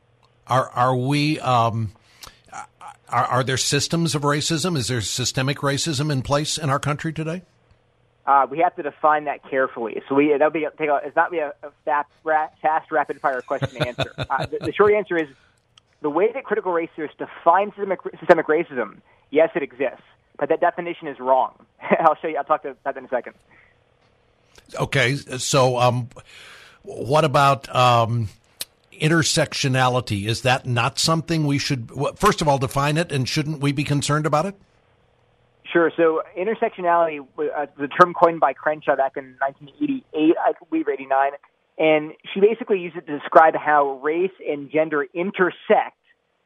[0.47, 1.39] Are are we?
[1.41, 1.93] Um,
[3.11, 4.79] are, are there systems of racism?
[4.79, 7.43] Is there systemic racism in place in our country today?
[8.29, 10.03] Uh, we have to define that carefully.
[10.07, 13.23] So we that'll be take a, it's not be a, a fast, ra- fast rapid
[13.23, 14.13] fire question to answer.
[14.19, 15.29] uh, the, the, short answer is
[16.03, 18.99] the way that critical race theorists define systemic, systemic racism.
[19.31, 20.03] Yes, it exists,
[20.39, 21.55] but that definition is wrong.
[22.01, 22.37] I'll show you.
[22.37, 23.33] I'll talk about that in a second.
[24.79, 26.11] Okay, so um,
[26.83, 28.29] what about um,
[28.93, 33.73] intersectionality is that not something we should first of all define it and shouldn't we
[33.73, 34.55] be concerned about it
[35.73, 41.33] sure so intersectionality uh, the term coined by crenshaw back in 1988 i believe 89
[41.79, 45.97] and she basically used it to describe how race and gender intersect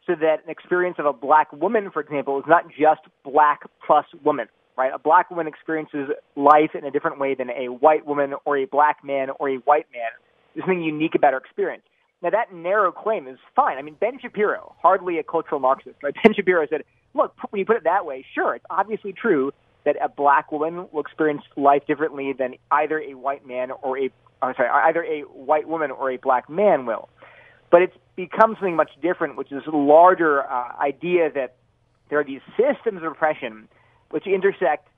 [0.06, 4.06] so that an experience of a black woman for example is not just black plus
[4.24, 8.34] woman right a black woman experiences life in a different way than a white woman
[8.44, 10.10] or a black man or a white man
[10.54, 11.82] there's something unique about her experience
[12.22, 13.78] now, that narrow claim is fine.
[13.78, 16.14] I mean, Ben Shapiro, hardly a cultural Marxist, right?
[16.22, 16.82] Ben Shapiro said,
[17.14, 19.52] look, when you put it that way, sure, it's obviously true
[19.84, 24.10] that a black woman will experience life differently than either a white man or a,
[24.40, 27.08] I'm sorry, either a white woman or a black man will.
[27.70, 31.56] But it's become something much different, which is a larger uh, idea that
[32.10, 33.68] there are these systems of oppression
[34.10, 34.88] which intersect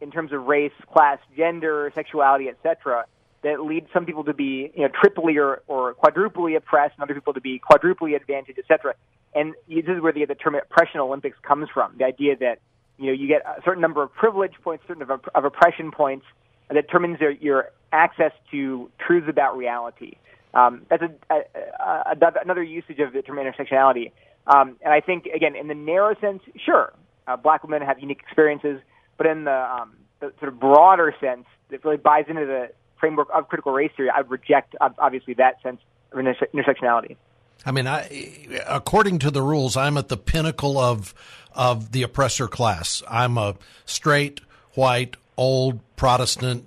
[0.00, 3.06] in terms of race, class, gender, sexuality, etc.,
[3.42, 7.14] that lead some people to be you know triply or, or quadruply oppressed and other
[7.14, 8.94] people to be quadruply advantaged, etc.
[9.34, 11.94] And this is where the, the term oppression Olympics comes from.
[11.98, 12.60] The idea that
[12.98, 16.26] you know you get a certain number of privilege points, certain of, of oppression points,
[16.68, 20.14] that determines your, your access to truths about reality.
[20.54, 24.12] Um, that's a, a, a, another usage of the term intersectionality.
[24.46, 26.92] Um, and I think again, in the narrow sense, sure,
[27.26, 28.80] uh, black women have unique experiences,
[29.18, 33.28] but in the, um, the sort of broader sense, that really buys into the framework
[33.32, 35.80] of critical race theory, I would reject obviously that sense
[36.12, 37.16] of intersectionality.
[37.66, 41.14] I mean, I, according to the rules, I'm at the pinnacle of
[41.54, 43.02] of the oppressor class.
[43.08, 44.40] I'm a straight,
[44.74, 46.64] white, old Protestant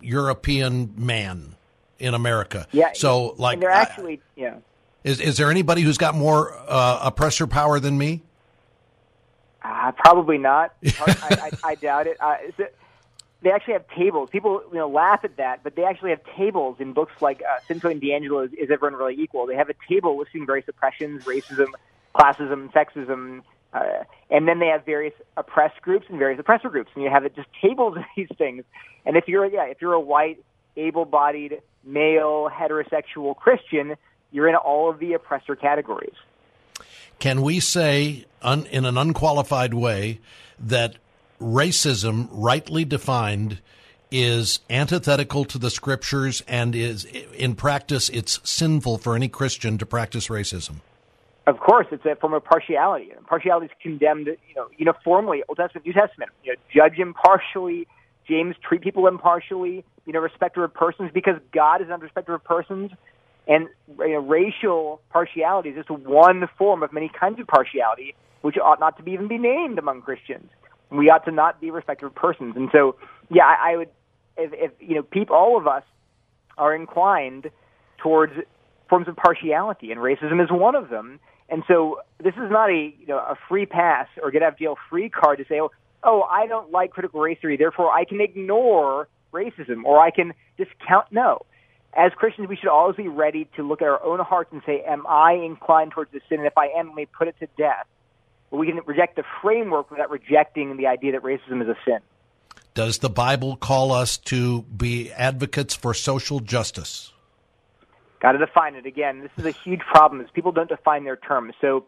[0.00, 1.54] European man
[1.98, 2.66] in America.
[2.72, 2.90] Yeah.
[2.94, 4.54] So, like, they're actually, I, yeah.
[5.04, 8.22] Is is there anybody who's got more uh, oppressor power than me?
[9.62, 10.74] Uh, probably not.
[10.84, 12.16] I, I, I, doubt it.
[12.20, 12.74] Uh, it
[13.42, 14.30] they actually have tables.
[14.30, 17.60] People, you know, laugh at that, but they actually have tables in books like uh,
[17.68, 19.46] Sensoy and DiAngelo is, is Everyone Really Equal?
[19.46, 21.66] They have a table listing various oppressions, racism,
[22.14, 27.02] classism, sexism, uh, and then they have various oppressed groups and various oppressor groups, and
[27.02, 28.64] you have it just tables of these things.
[29.04, 30.42] And if you're, yeah, if you're a white,
[30.76, 33.96] able-bodied, male, heterosexual Christian,
[34.30, 36.14] you're in all of the oppressor categories.
[37.18, 40.20] Can we say, un, in an unqualified way,
[40.58, 40.96] that
[41.42, 43.60] racism, rightly defined,
[44.10, 49.86] is antithetical to the scriptures and is, in practice, it's sinful for any Christian to
[49.86, 50.76] practice racism.
[51.46, 53.10] Of course, it's a form of partiality.
[53.26, 56.30] Partiality is condemned, you know, uniformly, Old Testament, New Testament.
[56.44, 57.88] You know, judge impartially.
[58.28, 59.84] James treat people impartially.
[60.06, 62.92] You know, respecter of persons because God is not respecter of persons.
[63.48, 68.56] And you know, racial partiality is just one form of many kinds of partiality, which
[68.56, 70.48] ought not to be even be named among Christians
[70.98, 72.54] we ought to not be respecter of persons.
[72.56, 72.96] And so,
[73.30, 73.88] yeah, I, I would,
[74.36, 75.84] if, if you know, people, all of us
[76.58, 77.50] are inclined
[77.98, 78.32] towards
[78.88, 81.20] forms of partiality, and racism is one of them.
[81.48, 84.58] And so, this is not a you know a free pass or get out of
[84.58, 85.70] jail free card to say, oh,
[86.04, 90.34] oh, I don't like critical race theory, therefore I can ignore racism or I can
[90.56, 91.06] discount.
[91.10, 91.42] No.
[91.94, 94.82] As Christians, we should always be ready to look at our own hearts and say,
[94.86, 96.38] Am I inclined towards this sin?
[96.38, 97.86] And if I am, let me put it to death
[98.58, 101.98] we can reject the framework without rejecting the idea that racism is a sin.
[102.74, 107.12] Does the Bible call us to be advocates for social justice?
[108.20, 109.20] Got to define it again.
[109.20, 111.54] This is a huge problem is people don't define their terms.
[111.60, 111.86] So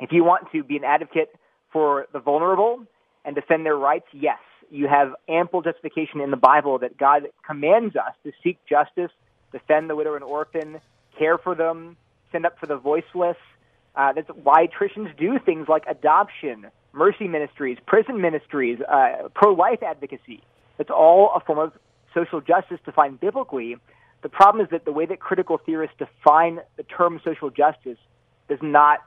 [0.00, 1.34] if you want to be an advocate
[1.72, 2.84] for the vulnerable
[3.24, 4.38] and defend their rights, yes,
[4.70, 9.10] you have ample justification in the Bible that God commands us to seek justice,
[9.52, 10.80] defend the widow and orphan,
[11.18, 11.96] care for them,
[12.28, 13.36] stand up for the voiceless,
[13.98, 20.40] uh, that's why Christians do things like adoption, mercy ministries, prison ministries, uh, pro-life advocacy.
[20.78, 21.72] It's all a form of
[22.14, 23.76] social justice defined biblically.
[24.22, 27.98] The problem is that the way that critical theorists define the term social justice
[28.48, 29.00] does not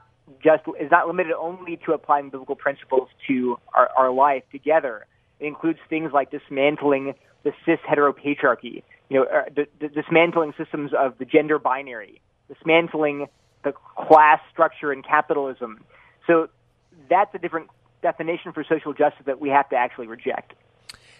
[0.44, 5.06] just is not limited only to applying biblical principles to our, our life together.
[5.40, 10.92] It includes things like dismantling the cis heteropatriarchy, you know, uh, the, the dismantling systems
[10.96, 13.26] of the gender binary, dismantling
[13.64, 15.84] the class structure in capitalism.
[16.26, 16.48] So
[17.08, 17.68] that's a different
[18.02, 20.54] definition for social justice that we have to actually reject.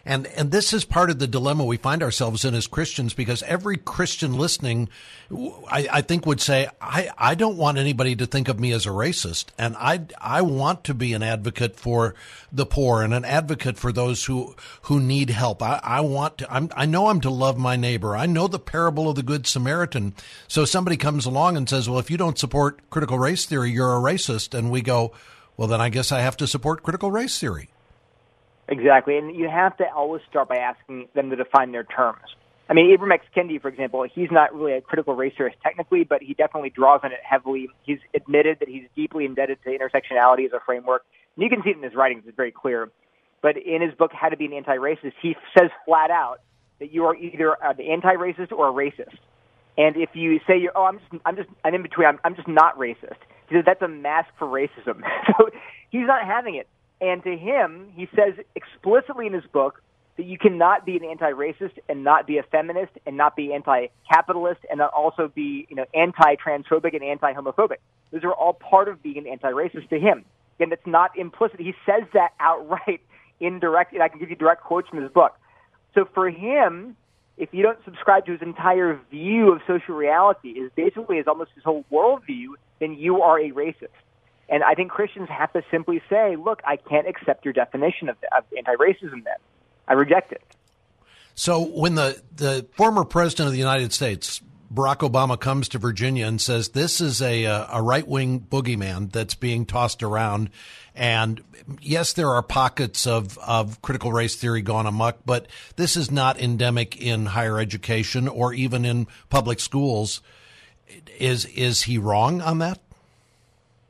[0.05, 3.43] And and this is part of the dilemma we find ourselves in as Christians because
[3.45, 4.89] every Christian listening,
[5.31, 8.85] I, I, think would say, I, I don't want anybody to think of me as
[8.85, 12.17] a racist, and I I want to be an advocate for
[12.51, 15.63] the poor and an advocate for those who who need help.
[15.63, 16.53] I, I want to.
[16.53, 18.17] I'm, I know I'm to love my neighbor.
[18.17, 20.15] I know the parable of the Good Samaritan.
[20.49, 23.97] So somebody comes along and says, well, if you don't support critical race theory, you're
[23.97, 25.13] a racist, and we go,
[25.57, 27.72] well, then I guess I have to support critical race theory.
[28.73, 32.25] Exactly, and you have to always start by asking them to define their terms.
[32.71, 33.27] I mean, Ibram X.
[33.37, 37.01] Kendi, for example, he's not really a critical race theorist technically, but he definitely draws
[37.05, 37.69] on it heavily.
[37.83, 41.05] He's admitted that he's deeply indebted to intersectionality as a framework.
[41.37, 42.91] And you can see it in his writings; it's very clear.
[43.43, 46.41] But in his book, How to Be an Anti-Racist, he says flat out
[46.79, 49.19] that you are either an anti-racist or a racist.
[49.77, 52.07] And if you say you're, oh, I'm just, I'm just, I'm in between.
[52.07, 53.21] I'm, I'm just not racist.
[53.51, 55.03] He says that's a mask for racism.
[55.27, 55.51] so
[55.91, 56.69] he's not having it.
[57.03, 59.83] And to him, he says explicitly in his book
[60.17, 64.61] that you cannot be an anti-racist and not be a feminist and not be anti-capitalist
[64.71, 67.79] and not also be, you know, anti-transphobic and anti-homophobic.
[68.13, 70.25] Those are all part of being an anti-racist to him.
[70.61, 71.59] And it's not implicit.
[71.59, 73.01] He says that outright
[73.41, 75.35] in direct, and I can give you direct quotes from his book.
[75.97, 76.97] So for him,
[77.37, 81.51] if you don't subscribe to his entire view of social reality, is basically is almost
[81.57, 83.89] his whole worldview, then you are a racist.
[84.49, 88.17] And I think Christians have to simply say, look, I can't accept your definition of,
[88.37, 89.37] of anti-racism then.
[89.89, 90.43] I reject it.
[91.35, 96.27] So when the, the former president of the United States, Barack Obama, comes to Virginia
[96.27, 100.51] and says this is a, a right wing boogeyman that's being tossed around,
[100.95, 101.43] and
[101.81, 106.41] yes, there are pockets of, of critical race theory gone amok, but this is not
[106.41, 110.21] endemic in higher education or even in public schools.
[111.19, 112.79] Is is he wrong on that?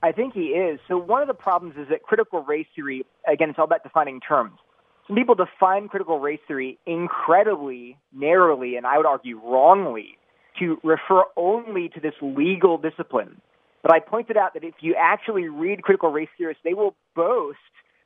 [0.02, 0.80] I think he is.
[0.88, 4.20] So one of the problems is that critical race theory, again, it's all about defining
[4.20, 4.58] terms.
[5.06, 10.18] Some people define critical race theory incredibly narrowly, and I would argue wrongly,
[10.58, 13.40] to refer only to this legal discipline.
[13.82, 17.58] But I pointed out that if you actually read critical race theorists, they will boast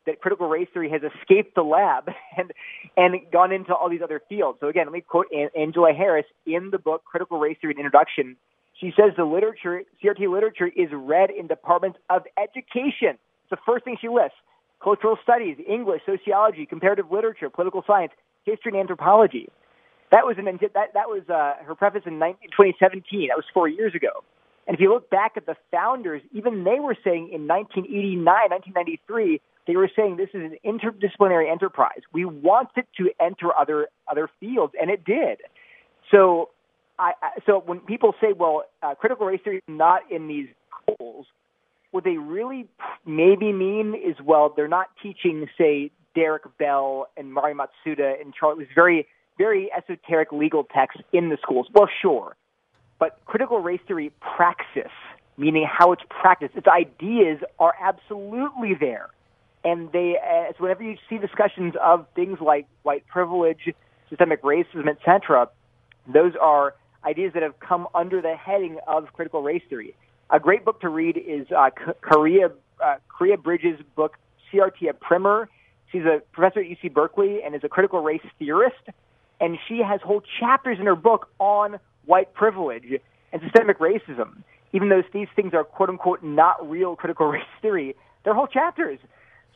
[0.07, 2.53] that critical race theory has escaped the lab and
[2.97, 4.59] and gone into all these other fields.
[4.61, 8.37] So again, let me quote Angela Harris in the book Critical Race Theory An Introduction.
[8.81, 13.17] She says the literature, CRT literature, is read in departments of education.
[13.45, 14.37] It's the first thing she lists.
[14.83, 18.13] Cultural studies, English, sociology, comparative literature, political science,
[18.45, 19.49] history, and anthropology.
[20.13, 23.29] That was an that that was uh, her preface in 19, 2017.
[23.29, 24.23] That was four years ago.
[24.67, 29.41] And if you look back at the founders, even they were saying in 1989, 1993,
[29.67, 32.01] they were saying this is an interdisciplinary enterprise.
[32.13, 35.39] We want it to enter other other fields, and it did.
[36.11, 36.51] So
[36.99, 37.13] I,
[37.45, 40.49] so when people say, well, uh, critical race theory is not in these
[40.83, 41.27] schools,
[41.91, 42.67] what they really
[43.05, 48.63] maybe mean is, well, they're not teaching, say, Derek Bell and Mari Matsuda and Charles,
[48.75, 49.07] very,
[49.39, 51.69] very esoteric legal texts in the schools.
[51.73, 52.37] Well, sure.
[52.99, 54.91] But critical race theory praxis,
[55.37, 59.11] meaning how it's practiced, its ideas are absolutely there.
[59.65, 63.69] And they, uh, so whenever you see discussions of things like white privilege,
[64.09, 65.49] systemic racism, etc.,
[66.07, 66.75] those are
[67.07, 69.95] ideas that have come under the heading of critical race theory.
[70.31, 71.71] A great book to read is uh,
[72.03, 72.53] Khiara,
[72.85, 74.17] uh, Khiara Bridges' book,
[74.53, 75.49] CRT a Primer.
[75.93, 78.75] She's a professor at UC Berkeley and is a critical race theorist.
[79.41, 83.01] And she has whole chapters in her book on white privilege
[83.33, 84.43] and systemic racism.
[84.73, 88.99] Even though these things are quote unquote not real critical race theory, they're whole chapters.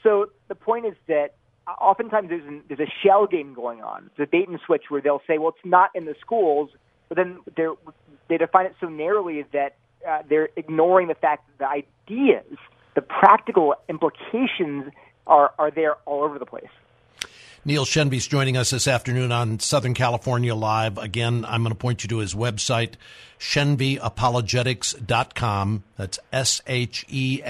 [0.02, 1.34] So the point is that
[1.80, 4.10] oftentimes there's, an, there's a shell game going on.
[4.16, 6.70] the bait and switch where they'll say, well, it's not in the schools,
[7.10, 7.74] but then they're,
[8.28, 9.76] they define it so narrowly that
[10.08, 12.56] uh, they're ignoring the fact that the ideas,
[12.94, 14.84] the practical implications
[15.26, 16.70] are, are there all over the place.
[17.62, 20.96] Neil Shenvi's joining us this afternoon on Southern California Live.
[20.96, 22.94] Again, I'm going to point you to his website,
[23.38, 25.84] shenviapologetics.com.
[25.98, 27.44] That's S-H-E-N-V-I,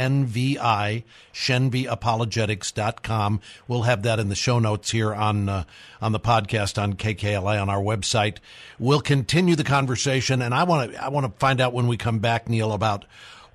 [1.32, 3.40] shenviapologetics.com.
[3.68, 5.62] We'll have that in the show notes here on, uh,
[6.02, 8.38] on the podcast on KKLA on our website.
[8.80, 11.96] We'll continue the conversation and I want to, I want to find out when we
[11.96, 13.04] come back, Neil, about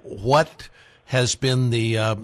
[0.04, 0.70] what
[1.08, 2.16] has been the, uh,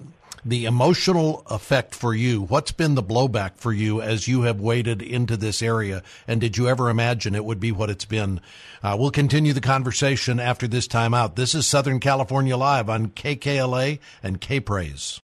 [0.44, 2.42] the emotional effect for you.
[2.42, 6.02] What's been the blowback for you as you have waded into this area?
[6.26, 8.40] And did you ever imagine it would be what it's been?
[8.82, 11.36] Uh, we'll continue the conversation after this time out.
[11.36, 15.21] This is Southern California Live on KKLA and K Praise.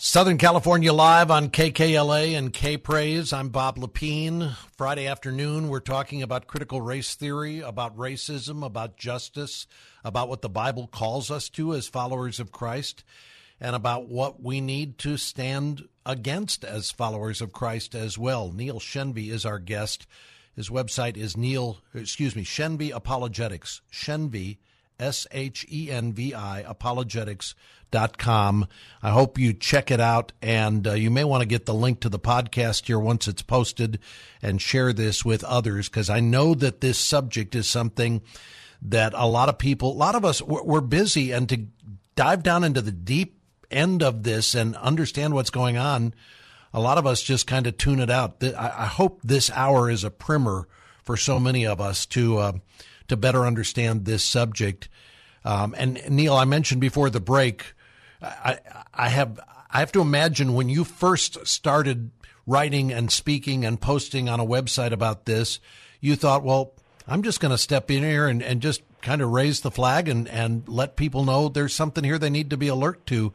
[0.00, 3.32] Southern California Live on KKLA and K Praise.
[3.32, 4.54] I'm Bob Lepine.
[4.76, 9.66] Friday afternoon, we're talking about critical race theory, about racism, about justice,
[10.04, 13.02] about what the Bible calls us to as followers of Christ,
[13.60, 18.52] and about what we need to stand against as followers of Christ as well.
[18.52, 20.06] Neil Shenvi is our guest.
[20.54, 23.80] His website is Neil, excuse me, Shenvi Apologetics.
[23.92, 24.58] Shenvi,
[24.98, 27.54] S H E N V I, apologetics
[28.18, 28.66] com.
[29.02, 32.00] I hope you check it out, and uh, you may want to get the link
[32.00, 33.98] to the podcast here once it's posted
[34.42, 38.22] and share this with others because I know that this subject is something
[38.82, 41.66] that a lot of people, a lot of us, we're busy, and to
[42.14, 43.40] dive down into the deep
[43.70, 46.14] end of this and understand what's going on,
[46.72, 48.42] a lot of us just kind of tune it out.
[48.42, 50.68] I hope this hour is a primer
[51.04, 52.52] for so many of us to uh,
[53.08, 54.88] to better understand this subject.
[55.44, 57.74] Um, and Neil, I mentioned before the break
[58.20, 58.58] I,
[58.92, 59.38] I have
[59.70, 62.10] I have to imagine when you first started
[62.46, 65.60] writing and speaking and posting on a website about this,
[66.00, 66.72] you thought, well,
[67.06, 70.08] I'm just going to step in here and, and just kind of raise the flag
[70.08, 73.32] and, and let people know there's something here they need to be alert to.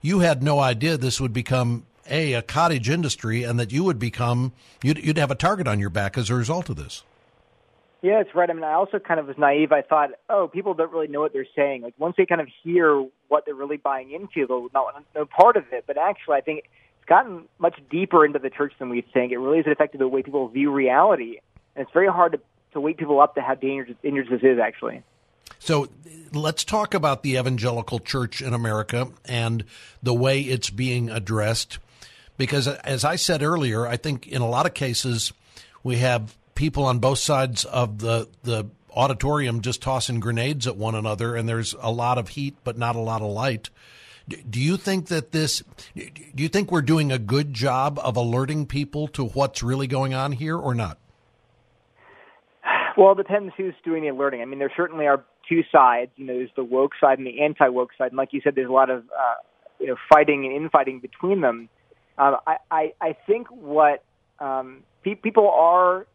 [0.00, 3.98] You had no idea this would become a a cottage industry and that you would
[3.98, 4.52] become
[4.82, 7.02] you'd, you'd have a target on your back as a result of this.
[8.04, 8.50] Yeah, it's right.
[8.50, 9.72] I mean, I also kind of was naive.
[9.72, 11.80] I thought, oh, people don't really know what they're saying.
[11.80, 15.56] Like once they kind of hear what they're really buying into, they'll not know part
[15.56, 15.84] of it.
[15.86, 16.64] But actually, I think
[16.98, 19.32] it's gotten much deeper into the church than we think.
[19.32, 21.38] It really has affected the way people view reality,
[21.74, 22.40] and it's very hard to
[22.74, 24.58] to wake people up to how dangerous, dangerous this is.
[24.58, 25.02] Actually.
[25.58, 25.88] So
[26.30, 29.64] let's talk about the evangelical church in America and
[30.02, 31.78] the way it's being addressed.
[32.36, 35.32] Because as I said earlier, I think in a lot of cases
[35.82, 40.94] we have people on both sides of the the auditorium just tossing grenades at one
[40.94, 43.70] another, and there's a lot of heat, but not a lot of light.
[44.48, 45.62] Do you think that this?
[45.94, 50.14] Do you think we're doing a good job of alerting people to what's really going
[50.14, 50.98] on here, or not?
[52.96, 54.40] Well, it depends who's doing the alerting.
[54.40, 56.10] I mean, there certainly are two sides.
[56.16, 58.08] You know, there's the woke side and the anti-woke side.
[58.08, 59.34] And like you said, there's a lot of uh,
[59.78, 61.68] you know fighting and infighting between them.
[62.16, 64.04] Um, I, I I think what
[64.38, 66.06] um, pe- people are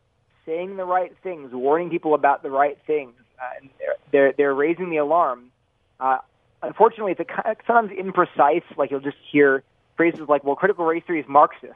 [0.49, 4.53] saying the right things, warning people about the right things, uh, and they're, they're they're
[4.53, 5.51] raising the alarm.
[5.99, 6.17] Uh,
[6.63, 8.63] unfortunately, it's a, sometimes imprecise.
[8.75, 9.63] Like you'll just hear
[9.95, 11.73] phrases like, "Well, critical race theory is Marxist."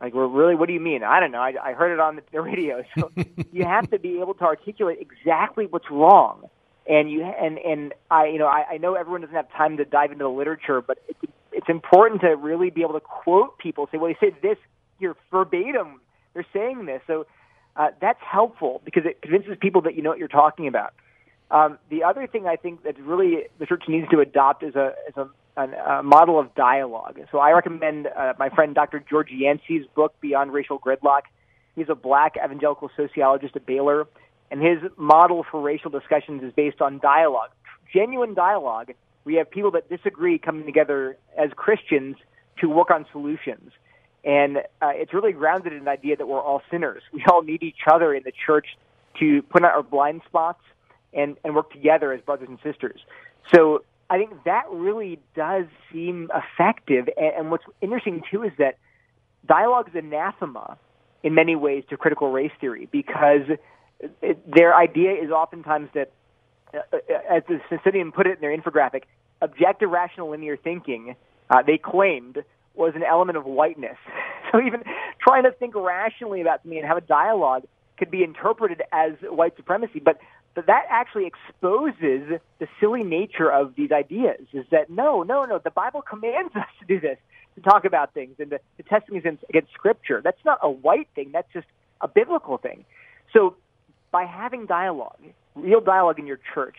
[0.00, 1.02] Like, well, really, what do you mean?
[1.02, 1.40] I don't know.
[1.40, 2.84] I, I heard it on the, the radio.
[2.98, 3.10] So
[3.52, 6.48] you have to be able to articulate exactly what's wrong.
[6.88, 9.84] And you and and I, you know, I, I know everyone doesn't have time to
[9.84, 13.88] dive into the literature, but it's it's important to really be able to quote people.
[13.90, 14.58] Say, well, they said this
[15.00, 16.00] here verbatim.
[16.34, 17.00] They're saying this.
[17.06, 17.26] So
[17.76, 20.94] uh, that's helpful because it convinces people that you know what you're talking about.
[21.50, 24.94] Um, the other thing I think that really the church needs to adopt is a
[25.08, 27.20] is a, a, a model of dialogue.
[27.30, 29.04] So I recommend uh, my friend Dr.
[29.08, 31.22] George Yancey's book Beyond Racial Gridlock.
[31.76, 34.06] He's a black evangelical sociologist at Baylor,
[34.50, 37.50] and his model for racial discussions is based on dialogue,
[37.92, 38.92] genuine dialogue.
[39.24, 42.16] We have people that disagree coming together as Christians
[42.60, 43.72] to work on solutions.
[44.26, 47.02] And uh, it's really grounded in the idea that we're all sinners.
[47.12, 48.66] We all need each other in the church
[49.20, 50.60] to put out our blind spots
[51.14, 53.00] and, and work together as brothers and sisters.
[53.54, 57.08] So I think that really does seem effective.
[57.16, 58.78] And, and what's interesting, too, is that
[59.46, 60.76] dialogue is anathema
[61.22, 63.42] in many ways to critical race theory because
[64.20, 66.10] it, their idea is oftentimes that,
[66.74, 66.80] uh,
[67.30, 69.04] as the Smithsonian put it in their infographic,
[69.40, 71.14] objective rational linear thinking,
[71.48, 72.42] uh, they claimed,
[72.76, 73.96] was an element of whiteness.
[74.52, 74.84] So even
[75.20, 77.64] trying to think rationally about me and have a dialogue
[77.98, 79.98] could be interpreted as white supremacy.
[79.98, 80.20] But
[80.54, 84.40] but that actually exposes the silly nature of these ideas.
[84.54, 85.58] Is that no, no, no?
[85.62, 87.18] The Bible commands us to do this,
[87.56, 90.20] to talk about things and to, to test things against, against Scripture.
[90.24, 91.30] That's not a white thing.
[91.32, 91.66] That's just
[92.00, 92.84] a biblical thing.
[93.32, 93.56] So
[94.10, 95.20] by having dialogue,
[95.54, 96.76] real dialogue in your church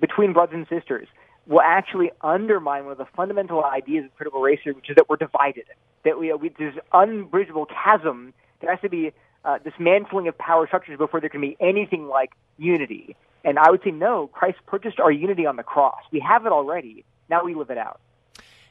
[0.00, 1.08] between brothers and sisters,
[1.46, 5.08] will actually undermine one of the fundamental ideas of critical race theory, which is that
[5.08, 5.64] we're divided,
[6.04, 8.32] that we, we there's unbridgeable chasm.
[8.60, 9.12] There has to be
[9.44, 13.16] uh, dismantling of power structures before there can be anything like unity.
[13.44, 14.28] And I would say no.
[14.28, 16.00] Christ purchased our unity on the cross.
[16.12, 17.04] We have it already.
[17.28, 18.00] Now we live it out.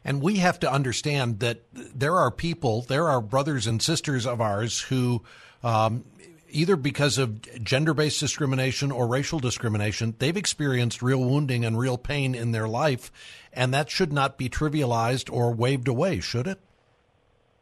[0.03, 4.41] And we have to understand that there are people, there are brothers and sisters of
[4.41, 5.23] ours who
[5.63, 6.05] um,
[6.51, 11.97] either because of gender based discrimination or racial discrimination, they've experienced real wounding and real
[11.97, 13.11] pain in their life,
[13.53, 16.59] and that should not be trivialized or waved away, should it?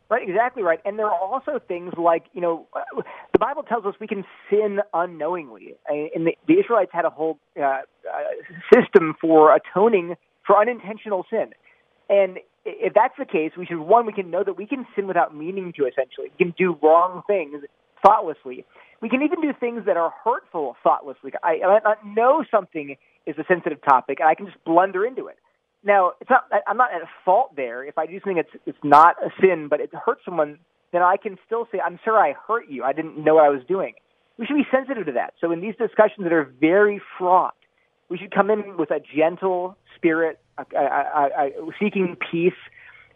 [0.09, 0.79] Right, exactly right.
[0.85, 2.65] And there are also things like, you know,
[3.31, 5.75] the Bible tells us we can sin unknowingly.
[5.87, 7.83] And the, the Israelites had a whole uh, uh,
[8.73, 10.15] system for atoning
[10.47, 11.51] for unintentional sin.
[12.09, 15.05] And if that's the case, we should, one, we can know that we can sin
[15.05, 16.31] without meaning to, essentially.
[16.39, 17.63] We can do wrong things
[18.03, 18.65] thoughtlessly.
[19.01, 21.31] We can even do things that are hurtful thoughtlessly.
[21.43, 25.37] I, might know something is a sensitive topic, and I can just blunder into it.
[25.83, 26.45] Now, it's not.
[26.67, 27.85] I'm not at fault there.
[27.85, 30.59] If I do something that's it's not a sin, but it hurts someone,
[30.91, 32.83] then I can still say, "I'm sorry, I hurt you.
[32.83, 33.93] I didn't know what I was doing."
[34.37, 35.35] We should be sensitive to that.
[35.39, 37.55] So in these discussions that are very fraught,
[38.09, 42.53] we should come in with a gentle spirit, a, a, a, seeking peace,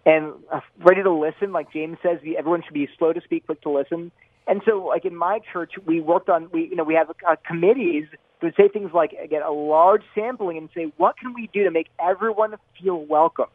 [0.06, 1.52] and uh, ready to listen.
[1.52, 4.12] Like James says, everyone should be slow to speak, quick to listen.
[4.48, 7.36] And so, like in my church, we worked on we you know we have uh,
[7.48, 8.06] committees
[8.42, 11.72] that say things like get a large sampling and say what can we do to
[11.72, 13.48] make everyone feel welcome.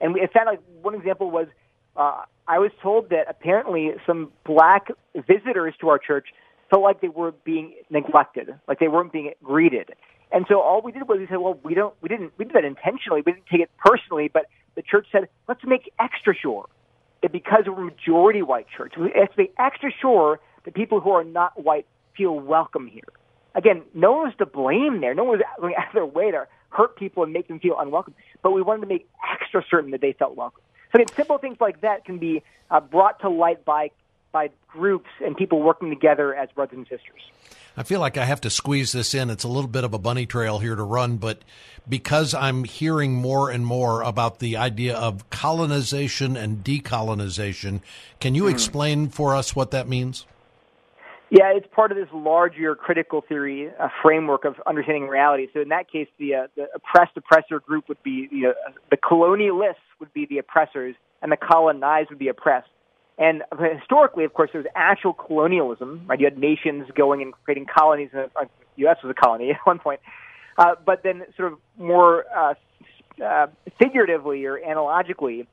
[0.00, 1.48] And we, in fact, like one example was
[1.96, 6.28] uh, I was told that apparently some black visitors to our church
[6.70, 9.90] felt like they were being neglected, like they weren't being greeted.
[10.30, 12.54] And so all we did was we said, well, we don't, we didn't, we did
[12.54, 13.22] that intentionally.
[13.24, 16.66] We didn't take it personally, but the church said, let's make extra sure
[17.22, 21.00] that because we're a majority white church, we have to be extra sure that people
[21.00, 23.08] who are not white feel welcome here.
[23.54, 25.14] Again, no one was to blame there.
[25.14, 27.78] No one was going out of their way to hurt people and make them feel
[27.78, 28.14] unwelcome.
[28.42, 30.62] But we wanted to make extra certain that they felt welcome.
[30.92, 33.90] So again, simple things like that can be uh, brought to light by
[34.32, 37.20] by groups and people working together as brothers and sisters.
[37.76, 39.30] I feel like I have to squeeze this in.
[39.30, 41.42] It's a little bit of a bunny trail here to run, but
[41.88, 47.80] because I'm hearing more and more about the idea of colonization and decolonization,
[48.18, 48.50] can you mm.
[48.50, 50.26] explain for us what that means?
[51.30, 55.48] Yeah, it's part of this larger critical theory uh, framework of understanding reality.
[55.52, 58.54] So in that case, the, uh, the oppressed oppressor group would be you know,
[58.90, 62.70] the colonialists would be the oppressors, and the colonized would be oppressed.
[63.18, 66.04] And historically, of course, there was actual colonialism.
[66.06, 68.10] Right, you had nations going and creating colonies.
[68.12, 68.98] And the U.S.
[69.02, 70.00] was a colony at one point.
[70.56, 72.54] Uh, but then, sort of more uh,
[73.22, 73.48] uh,
[73.80, 75.46] figuratively or analogically,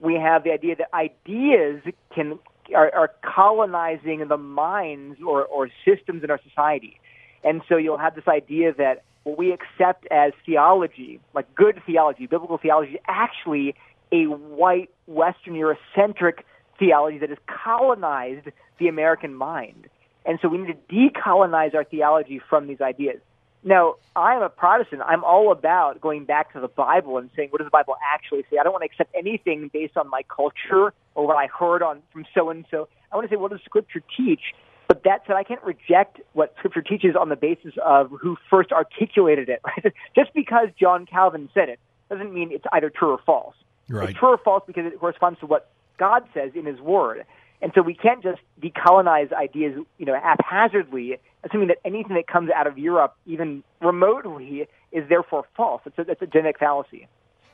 [0.00, 1.82] we have the idea that ideas
[2.14, 2.38] can
[2.74, 7.00] are, are colonizing the minds or, or systems in our society.
[7.44, 12.26] And so you'll have this idea that what we accept as theology, like good theology,
[12.26, 13.74] biblical theology, is actually
[14.10, 16.40] a white, Western, Eurocentric
[16.82, 19.88] theology that has colonized the American mind.
[20.24, 23.20] And so we need to decolonize our theology from these ideas.
[23.64, 25.02] Now, I'm a Protestant.
[25.06, 28.44] I'm all about going back to the Bible and saying, what does the Bible actually
[28.50, 28.58] say?
[28.58, 32.02] I don't want to accept anything based on my culture or what I heard on
[32.12, 32.88] from so and so.
[33.12, 34.40] I want to say, what does Scripture teach?
[34.88, 38.72] But that said, I can't reject what Scripture teaches on the basis of who first
[38.72, 39.60] articulated it.
[39.84, 39.94] Right?
[40.16, 41.78] Just because John Calvin said it
[42.10, 43.54] doesn't mean it's either true or false.
[43.88, 44.10] Right.
[44.10, 47.24] It's true or false because it corresponds to what God says in His Word.
[47.60, 52.50] And so we can't just decolonize ideas, you know, haphazardly, assuming that anything that comes
[52.50, 55.80] out of Europe, even remotely, is therefore false.
[55.86, 57.06] It's a, it's a genetic fallacy.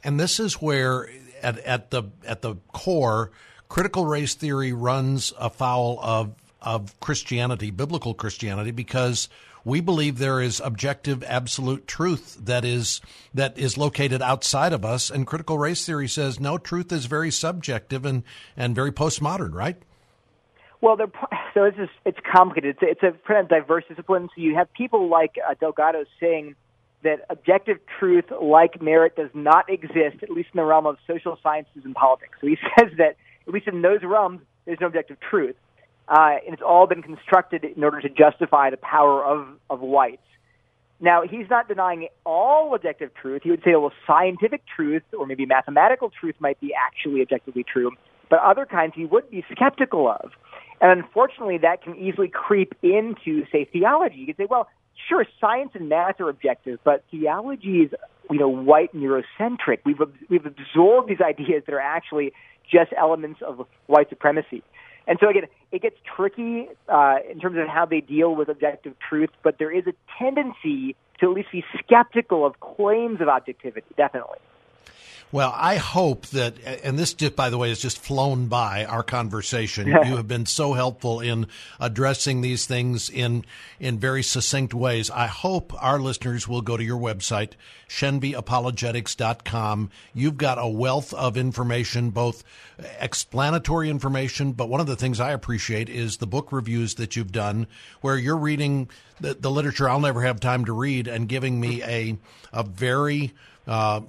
[0.03, 1.11] And this is where,
[1.43, 3.33] at, at the at the core,
[3.69, 9.29] critical race theory runs afoul of of Christianity, biblical Christianity, because
[9.69, 13.01] we believe there is objective absolute truth that is
[13.33, 17.31] that is located outside of us and critical race theory says no truth is very
[17.31, 18.23] subjective and
[18.57, 19.77] and very postmodern right
[20.81, 20.97] well,
[21.55, 22.77] so it's just, it's complicated.
[22.81, 24.29] It's, it's a pretty diverse discipline.
[24.35, 26.55] So you have people like uh, Delgado saying
[27.03, 31.39] that objective truth, like merit, does not exist, at least in the realm of social
[31.43, 32.39] sciences and politics.
[32.41, 33.17] So he says that
[33.47, 35.57] at least in those realms, there's no objective truth,
[36.09, 40.23] uh, and it's all been constructed in order to justify the power of of whites.
[41.01, 43.43] Now, he's not denying all objective truth.
[43.45, 47.93] He would say, well, scientific truth or maybe mathematical truth might be actually objectively true,
[48.29, 50.33] but other kinds he would be skeptical of.
[50.81, 54.17] And unfortunately, that can easily creep into, say, theology.
[54.17, 54.69] You could say, well,
[55.09, 57.93] sure, science and math are objective, but theology is,
[58.31, 59.79] you know, white neurocentric.
[59.85, 59.99] We've,
[60.29, 62.33] we've absorbed these ideas that are actually
[62.71, 64.63] just elements of white supremacy.
[65.09, 68.95] And so again, it gets tricky uh, in terms of how they deal with objective
[69.09, 73.87] truth, but there is a tendency to at least be skeptical of claims of objectivity,
[73.97, 74.39] definitely.
[75.31, 79.03] Well, I hope that, and this just, by the way, has just flown by our
[79.03, 79.87] conversation.
[79.89, 81.49] you have been so helpful in
[81.79, 83.45] addressing these things in,
[83.79, 85.11] in very succinct ways.
[85.11, 87.53] I hope our listeners will go to your website,
[87.89, 89.91] shenviapologetics.com.
[90.15, 92.43] You've got a wealth of information, both
[92.99, 97.33] explanatory information, but one of the things I appreciate is the book reviews that you've
[97.33, 97.67] done
[98.01, 98.89] where you're reading
[99.21, 102.17] the, the literature I'll never have time to read and giving me a,
[102.53, 103.35] a very,
[103.67, 104.01] uh,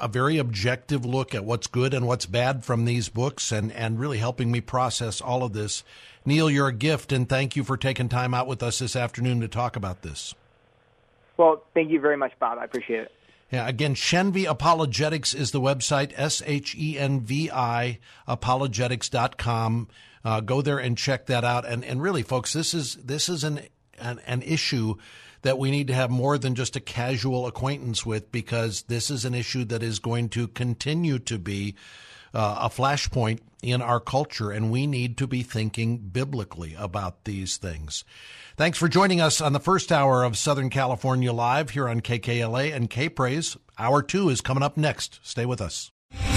[0.00, 3.98] a very objective look at what's good and what's bad from these books and, and
[3.98, 5.84] really helping me process all of this.
[6.24, 9.40] Neil, you're a gift, and thank you for taking time out with us this afternoon
[9.40, 10.34] to talk about this.
[11.36, 12.58] Well, thank you very much, Bob.
[12.58, 13.12] I appreciate it.
[13.50, 19.88] Yeah, again, Shenvi Apologetics is the website, S H E N V I apologetics.com.
[20.24, 21.66] Uh, go there and check that out.
[21.66, 23.60] And, and really, folks, this is, this is an,
[23.98, 24.94] an, an issue
[25.42, 29.24] that we need to have more than just a casual acquaintance with because this is
[29.24, 31.74] an issue that is going to continue to be
[32.34, 37.56] uh, a flashpoint in our culture, and we need to be thinking biblically about these
[37.56, 38.04] things.
[38.56, 42.74] Thanks for joining us on the first hour of Southern California Live here on KKLA
[42.74, 43.56] and K Praise.
[43.78, 45.20] Hour two is coming up next.
[45.22, 45.92] Stay with us.